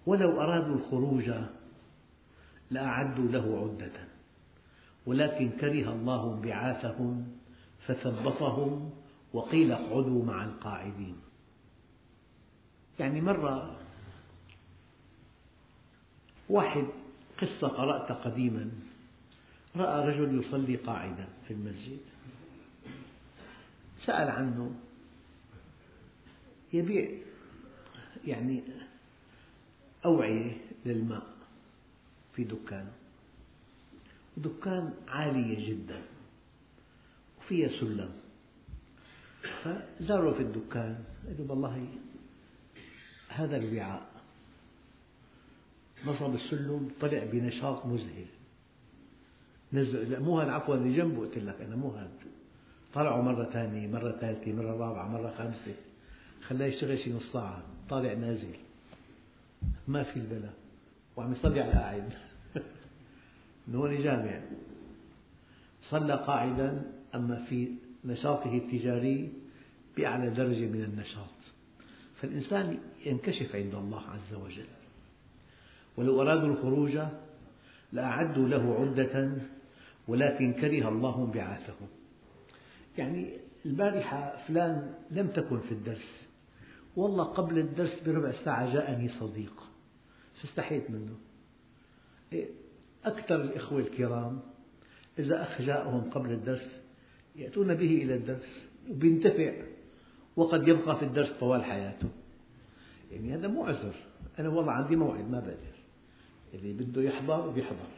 ولو 0.06 0.40
أرادوا 0.40 0.74
الخروج 0.74 1.30
لأعدوا 2.70 3.28
له 3.28 3.58
عدة. 3.60 4.11
ولكن 5.06 5.50
كره 5.50 5.92
الله 5.92 6.34
انبعاثهم 6.34 7.38
فثبطهم 7.86 8.90
وقيل 9.32 9.72
اقعدوا 9.72 10.24
مع 10.24 10.44
القاعدين. 10.44 11.16
يعني 13.00 13.20
مرة 13.20 13.76
واحد 16.48 16.84
قصة 17.38 17.68
قرأت 17.68 18.12
قديما 18.12 18.70
رأى 19.76 20.08
رجل 20.08 20.40
يصلي 20.40 20.76
قاعدا 20.76 21.28
في 21.48 21.54
المسجد 21.54 22.00
سأل 24.06 24.28
عنه 24.28 24.74
يبيع 26.72 27.10
يعني 28.24 28.62
أوعية 30.04 30.56
للماء 30.86 31.26
في 32.34 32.44
دكانه. 32.44 32.92
دكان 34.36 34.94
عالية 35.08 35.68
جدا 35.68 36.02
وفيها 37.38 37.68
سلم. 37.80 38.10
فزاروا 39.64 40.34
في 40.34 40.42
الدكان 40.42 41.04
قال 41.26 41.50
والله 41.50 41.86
هذا 43.28 43.56
الوعاء. 43.56 44.06
نصب 46.06 46.34
السلم 46.34 46.90
طلع 47.00 47.24
بنشاط 47.24 47.86
مذهل. 47.86 48.26
نزل 49.72 50.20
مو 50.20 50.40
هذا 50.40 50.52
عفوا 50.52 50.74
اللي 50.74 50.96
جنبه 50.96 51.20
قلت 51.20 51.38
لك 51.38 51.60
أنا 51.60 51.76
مو 51.76 51.90
هذا. 51.90 52.10
طلعوا 52.94 53.22
مرة 53.22 53.44
ثانية 53.44 53.88
مرة 53.88 54.12
ثالثة 54.12 54.52
مرة 54.52 54.76
رابعة 54.76 55.08
مرة 55.08 55.34
خامسة. 55.38 55.74
خلاه 56.46 56.66
يشتغل 56.66 56.98
شي 56.98 57.12
نص 57.12 57.32
ساعة 57.32 57.62
طالع 57.88 58.12
نازل. 58.12 58.56
ما 59.88 60.02
في 60.02 60.16
البلا 60.16 60.50
وعم 61.16 61.32
يصلي 61.32 61.60
على 61.60 61.70
القاعد 61.70 62.12
هون 63.74 64.02
جامع 64.02 64.40
صلى 65.90 66.14
قاعدا 66.14 66.92
أما 67.14 67.44
في 67.48 67.68
نشاطه 68.04 68.56
التجاري 68.56 69.32
بأعلى 69.96 70.30
درجة 70.30 70.66
من 70.66 70.84
النشاط. 70.84 71.26
فالإنسان 72.20 72.78
ينكشف 73.06 73.56
عند 73.56 73.74
الله 73.74 74.00
عز 74.00 74.34
وجل. 74.34 74.66
ولو 75.96 76.22
أرادوا 76.22 76.48
الخروج 76.48 76.98
لأعدوا 77.92 78.48
له 78.48 78.80
عدة 78.80 79.32
ولكن 80.08 80.52
كره 80.52 80.88
الله 80.88 81.24
انبعاثهم. 81.24 81.88
يعني 82.98 83.36
البارحة 83.66 84.36
فلان 84.48 84.94
لم 85.10 85.28
تكن 85.28 85.60
في 85.60 85.72
الدرس. 85.72 86.26
والله 86.96 87.24
قبل 87.24 87.58
الدرس 87.58 88.00
بربع 88.06 88.32
ساعة 88.44 88.72
جاءني 88.72 89.08
صديق. 89.08 89.62
فاستحيت 90.42 90.90
منه؟ 90.90 91.14
إيه، 92.32 92.46
أكثر 93.04 93.34
الإخوة 93.34 93.78
الكرام 93.78 94.40
إذا 95.18 95.42
أخ 95.42 95.62
جاءهم 95.62 96.10
قبل 96.10 96.32
الدرس 96.32 96.68
يأتون 97.36 97.74
به 97.74 98.02
إلى 98.02 98.14
الدرس 98.14 98.68
وبينتفع 98.90 99.52
وقد 100.36 100.68
يبقى 100.68 100.96
في 100.96 101.04
الدرس 101.04 101.30
طوال 101.40 101.64
حياته. 101.64 102.08
يعني 103.10 103.34
هذا 103.34 103.48
مو 103.48 103.64
عذر 103.64 103.94
أنا 104.38 104.48
والله 104.48 104.72
عندي 104.72 104.96
موعد 104.96 105.30
ما 105.30 105.40
بقدر. 105.40 105.72
اللي 106.54 106.72
بده 106.72 107.02
يحضر 107.02 107.48
بيحضر. 107.50 107.88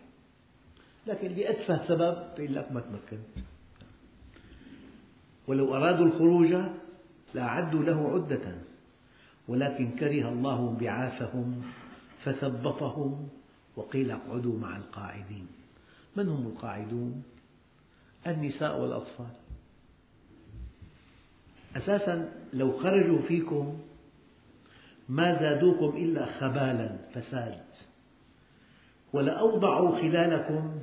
لكن 1.07 1.33
لأتفه 1.33 1.89
سبب 1.89 2.35
بيقول 2.37 2.55
لك 2.55 2.73
ما 2.73 2.81
تمكنت. 2.81 3.47
ولو 5.47 5.75
أرادوا 5.75 6.07
الخروج 6.07 6.55
لأعدوا 7.35 7.83
له 7.83 8.11
عدة. 8.15 8.55
ولكن 9.49 9.91
كره 9.91 10.29
الله 10.29 10.71
انبعاثهم 10.71 11.63
فثبطهم. 12.25 13.29
وقيل 13.77 14.11
اقعدوا 14.11 14.59
مع 14.59 14.77
القاعدين. 14.77 15.47
من 16.17 16.29
هم 16.29 16.47
القاعدون؟ 16.47 17.23
النساء 18.27 18.81
والأطفال. 18.81 19.35
أساسا 21.77 22.33
لو 22.53 22.73
خرجوا 22.73 23.23
فيكم 23.23 23.79
ما 25.09 25.41
زادوكم 25.41 25.97
إلا 25.97 26.27
خبالا 26.27 26.99
فساد. 27.15 27.65
ولأوضعوا 29.13 29.97
خلالكم 29.97 30.79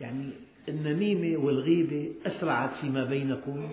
يعني 0.00 0.30
النميمة 0.68 1.44
والغيبة 1.44 2.12
أسرعت 2.26 2.70
فيما 2.80 3.04
بينكم. 3.04 3.68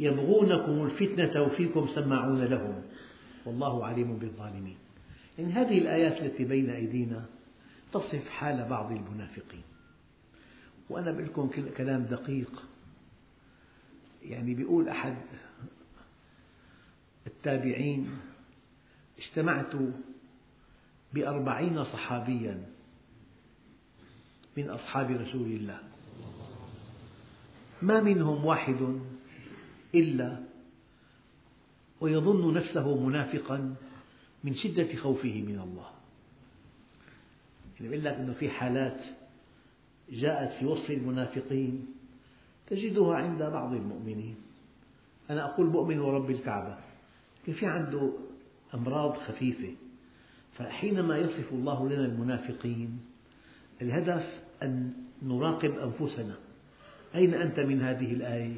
يبغونكم 0.00 0.84
الفتنة 0.84 1.42
وفيكم 1.42 1.88
سماعون 1.94 2.44
لهم. 2.44 2.82
والله 3.46 3.86
عليم 3.86 4.16
بالظالمين. 4.16 4.76
يعني 5.38 5.52
هذه 5.52 5.78
الآيات 5.78 6.22
التي 6.22 6.44
بين 6.44 6.70
أيدينا 6.70 7.26
تصف 7.92 8.28
حال 8.28 8.68
بعض 8.68 8.92
المنافقين. 8.92 9.62
وأنا 10.90 11.10
بقول 11.10 11.24
لكم 11.24 11.50
كلام 11.76 12.02
دقيق. 12.02 12.62
يعني 14.22 14.54
بيقول 14.54 14.88
أحد 14.88 15.16
التابعين 17.26 18.10
اجتمعت 19.18 19.72
بأربعين 21.14 21.84
صحابيا 21.84 22.66
من 24.56 24.70
أصحاب 24.70 25.10
رسول 25.10 25.46
الله. 25.46 25.78
ما 27.82 28.00
منهم 28.00 28.44
واحد 28.44 29.00
إلا 29.94 30.40
ويظن 32.00 32.54
نفسه 32.54 33.06
منافقا 33.06 33.76
من 34.44 34.54
شدة 34.54 34.96
خوفه 34.96 35.44
من 35.46 35.60
الله. 35.60 35.90
يعني 37.80 37.92
يقول 37.92 38.04
لك 38.04 38.14
أنه 38.14 38.32
في 38.32 38.50
حالات 38.50 39.00
جاءت 40.10 40.58
في 40.58 40.66
وصف 40.66 40.90
المنافقين 40.90 41.86
تجدها 42.66 43.14
عند 43.14 43.42
بعض 43.42 43.72
المؤمنين. 43.72 44.36
أنا 45.30 45.44
أقول 45.44 45.66
مؤمن 45.66 45.98
ورب 45.98 46.30
الكعبة. 46.30 46.78
في 47.44 47.66
عنده 47.66 48.12
أمراض 48.74 49.16
خفيفة. 49.16 49.74
فحينما 50.58 51.18
يصف 51.18 51.52
الله 51.52 51.88
لنا 51.88 52.04
المنافقين 52.04 53.00
الهدف 53.82 54.40
أن 54.62 54.92
نراقب 55.22 55.78
أنفسنا. 55.78 56.36
أين 57.14 57.34
أنت 57.34 57.60
من 57.60 57.82
هذه 57.82 58.12
الآية؟ 58.12 58.56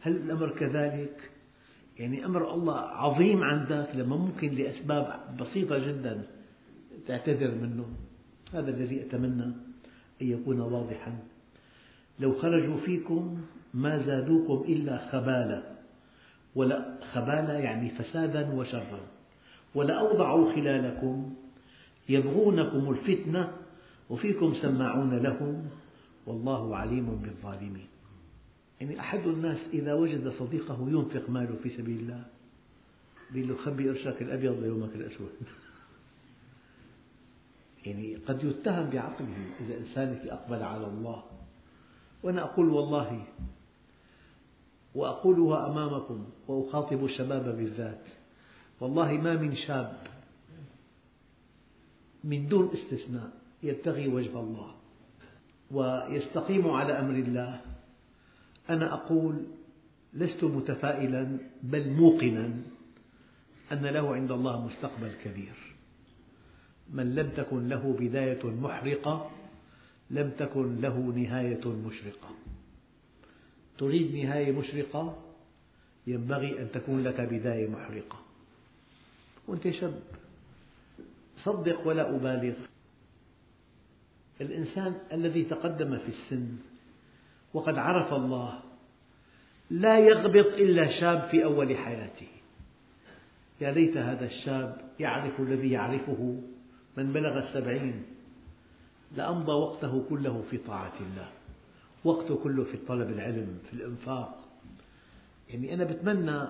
هل 0.00 0.16
الأمر 0.16 0.50
كذلك؟ 0.50 1.30
يعني 1.98 2.24
أمر 2.24 2.54
الله 2.54 2.78
عظيم 2.78 3.42
عندك 3.42 3.88
لما 3.94 4.16
ممكن 4.16 4.54
لأسباب 4.54 5.20
بسيطة 5.40 5.78
جدا 5.78 6.22
تعتذر 7.06 7.54
منه. 7.54 7.86
هذا 8.52 8.70
الذي 8.70 9.02
أتمنى 9.02 9.44
أن 10.22 10.28
يكون 10.28 10.60
واضحا. 10.60 11.18
لو 12.20 12.34
خرجوا 12.34 12.76
فيكم 12.76 13.38
ما 13.74 13.98
زادوكم 13.98 14.64
إلا 14.72 14.98
خبالا. 15.12 15.62
ولا 16.54 16.98
خبالا 17.12 17.58
يعني 17.58 17.90
فسادا 17.90 18.52
وشرا. 18.52 19.00
ولأوضعوا 19.74 20.52
خلالكم. 20.54 21.34
يبغونكم 22.08 22.90
الفتنة 22.90 23.52
وفيكم 24.10 24.54
سماعون 24.54 25.18
لهم. 25.18 25.68
والله 26.26 26.76
عليم 26.76 27.06
بالظالمين. 27.22 27.86
يعني 28.80 29.00
أحد 29.00 29.26
الناس 29.26 29.58
إذا 29.72 29.94
وجد 29.94 30.28
صديقه 30.38 30.88
ينفق 30.88 31.30
ماله 31.30 31.56
في 31.62 31.70
سبيل 31.70 31.98
الله 32.00 32.24
بيقول 33.30 33.48
له 33.48 33.56
خبي 33.56 33.88
قرشك 33.88 34.22
الأبيض 34.22 34.62
ليومك 34.62 34.94
الأسود. 34.94 35.30
يعني 37.86 38.16
قد 38.16 38.44
يتهم 38.44 38.90
بعقله 38.90 39.50
إذا 39.60 39.78
إنسان 39.78 40.28
أقبل 40.28 40.62
على 40.62 40.86
الله. 40.86 41.22
وأنا 42.22 42.42
أقول 42.42 42.68
والله 42.68 43.24
وأقولها 44.94 45.66
أمامكم 45.70 46.26
وأخاطب 46.48 47.04
الشباب 47.04 47.56
بالذات. 47.56 48.04
والله 48.80 49.12
ما 49.12 49.34
من 49.34 49.56
شاب 49.56 49.96
من 52.24 52.48
دون 52.48 52.70
استثناء 52.74 53.30
يبتغي 53.62 54.08
وجه 54.08 54.40
الله 54.40 54.74
ويستقيم 55.70 56.70
على 56.70 56.98
أمر 56.98 57.14
الله. 57.14 57.60
أنا 58.70 58.94
أقول 58.94 59.46
لست 60.14 60.44
متفائلا 60.44 61.38
بل 61.62 61.90
موقنا 61.90 62.56
أن 63.72 63.86
له 63.86 64.14
عند 64.14 64.30
الله 64.30 64.66
مستقبل 64.66 65.12
كبير. 65.24 65.54
من 66.92 67.14
لم 67.14 67.30
تكن 67.30 67.68
له 67.68 67.96
بداية 68.00 68.46
محرقة 68.46 69.30
لم 70.10 70.30
تكن 70.30 70.80
له 70.80 70.98
نهاية 70.98 71.68
مشرقة. 71.68 72.30
تريد 73.78 74.14
نهاية 74.14 74.52
مشرقة؟ 74.52 75.22
ينبغي 76.06 76.62
أن 76.62 76.68
تكون 76.72 77.04
لك 77.04 77.20
بداية 77.20 77.68
محرقة. 77.68 78.18
وأنت 79.48 79.70
شاب 79.70 80.02
صدق 81.36 81.86
ولا 81.86 82.16
أبالغ. 82.16 82.54
الإنسان 84.40 84.94
الذي 85.12 85.44
تقدم 85.44 85.98
في 85.98 86.08
السن 86.08 86.56
وقد 87.54 87.78
عرف 87.78 88.12
الله 88.12 88.60
لا 89.70 89.98
يغبط 89.98 90.46
إلا 90.46 91.00
شاب 91.00 91.28
في 91.30 91.44
أول 91.44 91.76
حياته. 91.76 92.28
يا 93.60 93.72
ليت 93.72 93.96
هذا 93.96 94.24
الشاب 94.26 94.80
يعرف 95.00 95.40
الذي 95.40 95.70
يعرفه 95.70 96.42
من 96.96 97.12
بلغ 97.12 97.38
السبعين. 97.38 98.02
لأمضى 99.16 99.52
وقته 99.52 100.04
كله 100.08 100.42
في 100.50 100.58
طاعة 100.58 100.92
الله. 101.00 101.28
وقته 102.04 102.36
كله 102.36 102.64
في 102.64 102.76
طلب 102.76 103.10
العلم 103.10 103.58
في 103.70 103.72
الإنفاق. 103.72 104.48
يعني 105.48 105.74
أنا 105.74 105.84
بتمنى 105.84 106.42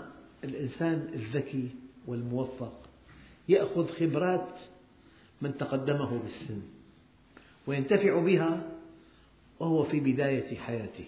الإنسان 0.44 1.08
الذكي 1.14 1.68
والموفق 2.06 2.80
يأخذ 3.48 3.88
خبرات 3.88 4.48
من 5.42 5.56
تقدمه 5.56 6.18
بالسن. 6.18 6.62
وينتفع 7.66 8.20
بها 8.20 8.73
وهو 9.60 9.82
في 9.82 10.00
بداية 10.00 10.58
حياته. 10.58 11.04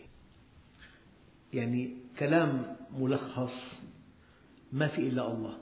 يعني 1.53 1.97
كلام 2.19 2.77
ملخص 2.99 3.53
ما 4.73 4.89
في 4.89 4.99
إلا 4.99 5.33
الله. 5.33 5.59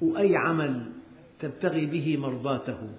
وأي 0.00 0.36
عمل 0.36 0.92
تبتغي 1.40 1.86
به 1.86 2.16
مرضاته 2.16 2.94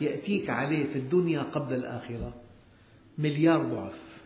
يأتيك 0.00 0.50
عليه 0.50 0.92
في 0.92 0.98
الدنيا 0.98 1.42
قبل 1.42 1.74
الآخرة 1.74 2.34
مليار 3.18 3.62
ضعف 3.62 4.20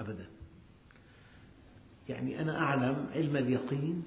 أبدا. 0.00 0.26
يعني 2.08 2.40
أنا 2.40 2.58
أعلم 2.58 3.06
علم 3.14 3.36
اليقين 3.36 4.04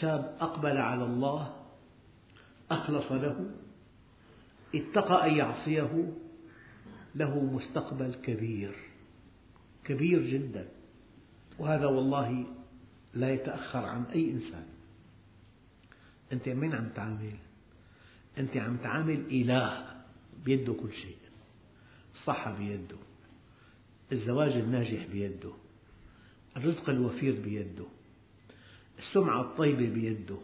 شاب 0.00 0.36
أقبل 0.40 0.76
على 0.76 1.04
الله 1.04 1.56
أخلص 2.70 3.12
له 3.12 3.50
اتقى 4.74 5.30
أن 5.30 5.36
يعصيه 5.36 6.12
له 7.14 7.40
مستقبل 7.44 8.14
كبير 8.14 8.74
كبير 9.84 10.26
جدا. 10.26 10.68
وهذا 11.58 11.86
والله 11.86 12.46
لا 13.14 13.32
يتأخر 13.34 13.84
عن 13.84 14.04
أي 14.04 14.30
إنسان. 14.30 14.66
أنت 16.32 16.48
من 16.48 16.74
عم 16.74 16.88
تعامل؟ 16.88 17.36
أنت 18.38 18.56
عم 18.56 18.76
تعامل 18.76 19.20
إله 19.30 20.02
بيده 20.44 20.72
كل 20.72 20.92
شيء 20.92 21.16
الصحة 22.14 22.58
بيده 22.58 22.96
الزواج 24.12 24.52
الناجح 24.52 25.06
بيده 25.06 25.52
الرزق 26.56 26.90
الوفير 26.90 27.40
بيده 27.40 27.86
السمعة 28.98 29.40
الطيبة 29.40 29.90
بيده 29.90 30.38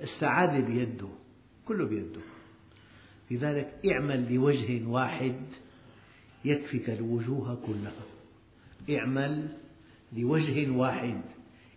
السعادة 0.00 0.66
بيده 0.66 1.08
كله 1.66 1.86
بيده. 1.86 2.20
لذلك 3.30 3.80
اعمل 3.92 4.34
لوجه 4.34 4.86
واحد 4.86 5.42
يكفك 6.44 6.90
الوجوه 6.90 7.54
كلها. 7.54 8.04
اعمل 8.98 9.48
لوجه 10.12 10.70
واحد 10.70 11.20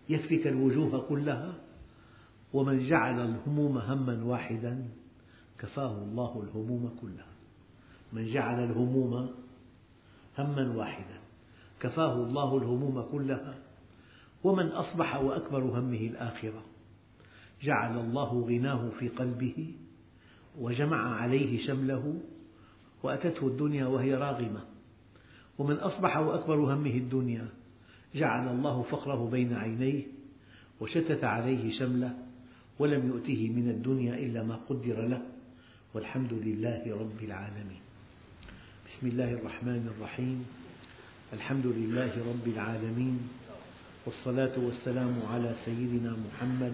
يكفك 0.10 0.48
الوجوه 0.48 1.08
كلها. 1.10 1.56
ومن 2.54 2.90
جعل 2.90 3.20
الهموم 3.26 3.78
هما 3.78 4.24
واحدا 4.24 4.88
كفاه 5.60 6.04
الله 6.04 6.44
الهموم 6.44 6.98
كلها. 7.02 7.32
من 8.14 8.26
جعل 8.34 8.64
الهموم 8.64 9.30
هما 10.40 10.76
واحدا 10.76 11.20
كفاه 11.80 12.14
الله 12.14 12.58
الهموم 12.58 13.02
كلها. 13.02 13.56
ومن 14.44 14.68
أصبح 14.68 15.16
وأكبر 15.16 15.60
همه 15.60 15.98
الآخرة. 15.98 16.64
جعل 17.62 18.00
الله 18.00 18.42
غناه 18.42 18.90
في 19.00 19.08
قلبه. 19.08 19.74
وجمع 20.60 21.16
عليه 21.16 21.68
شمله 21.68 22.20
وأتته 23.04 23.48
الدنيا 23.48 23.86
وهي 23.86 24.16
راغمة. 24.16 24.62
ومن 25.58 25.76
أصبح 25.76 26.18
وأكبر 26.18 26.56
همه 26.56 26.96
الدنيا 26.98 27.48
جعل 28.16 28.48
الله 28.48 28.82
فقره 28.82 29.30
بين 29.32 29.54
عينيه 29.54 30.04
وشتت 30.82 31.24
عليه 31.24 31.80
شمله 31.80 32.18
ولم 32.80 33.08
يؤته 33.08 33.50
من 33.56 33.70
الدنيا 33.70 34.14
إلا 34.16 34.44
ما 34.44 34.56
قدر 34.56 35.02
له. 35.08 35.22
والحمد 35.94 36.34
لله 36.34 36.84
رب 37.00 37.20
العالمين. 37.24 37.82
بسم 38.88 39.08
الله 39.08 39.32
الرحمن 39.32 39.94
الرحيم. 39.98 40.46
الحمد 41.34 41.66
لله 41.66 42.12
رب 42.32 42.48
العالمين. 42.48 43.20
والصلاة 44.06 44.56
والسلام 44.60 45.22
على 45.32 45.56
سيدنا 45.66 46.16
محمد 46.26 46.74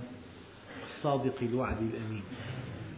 الصادق 0.89 1.37
الوعد 1.41 1.77
الأمين. 1.81 2.23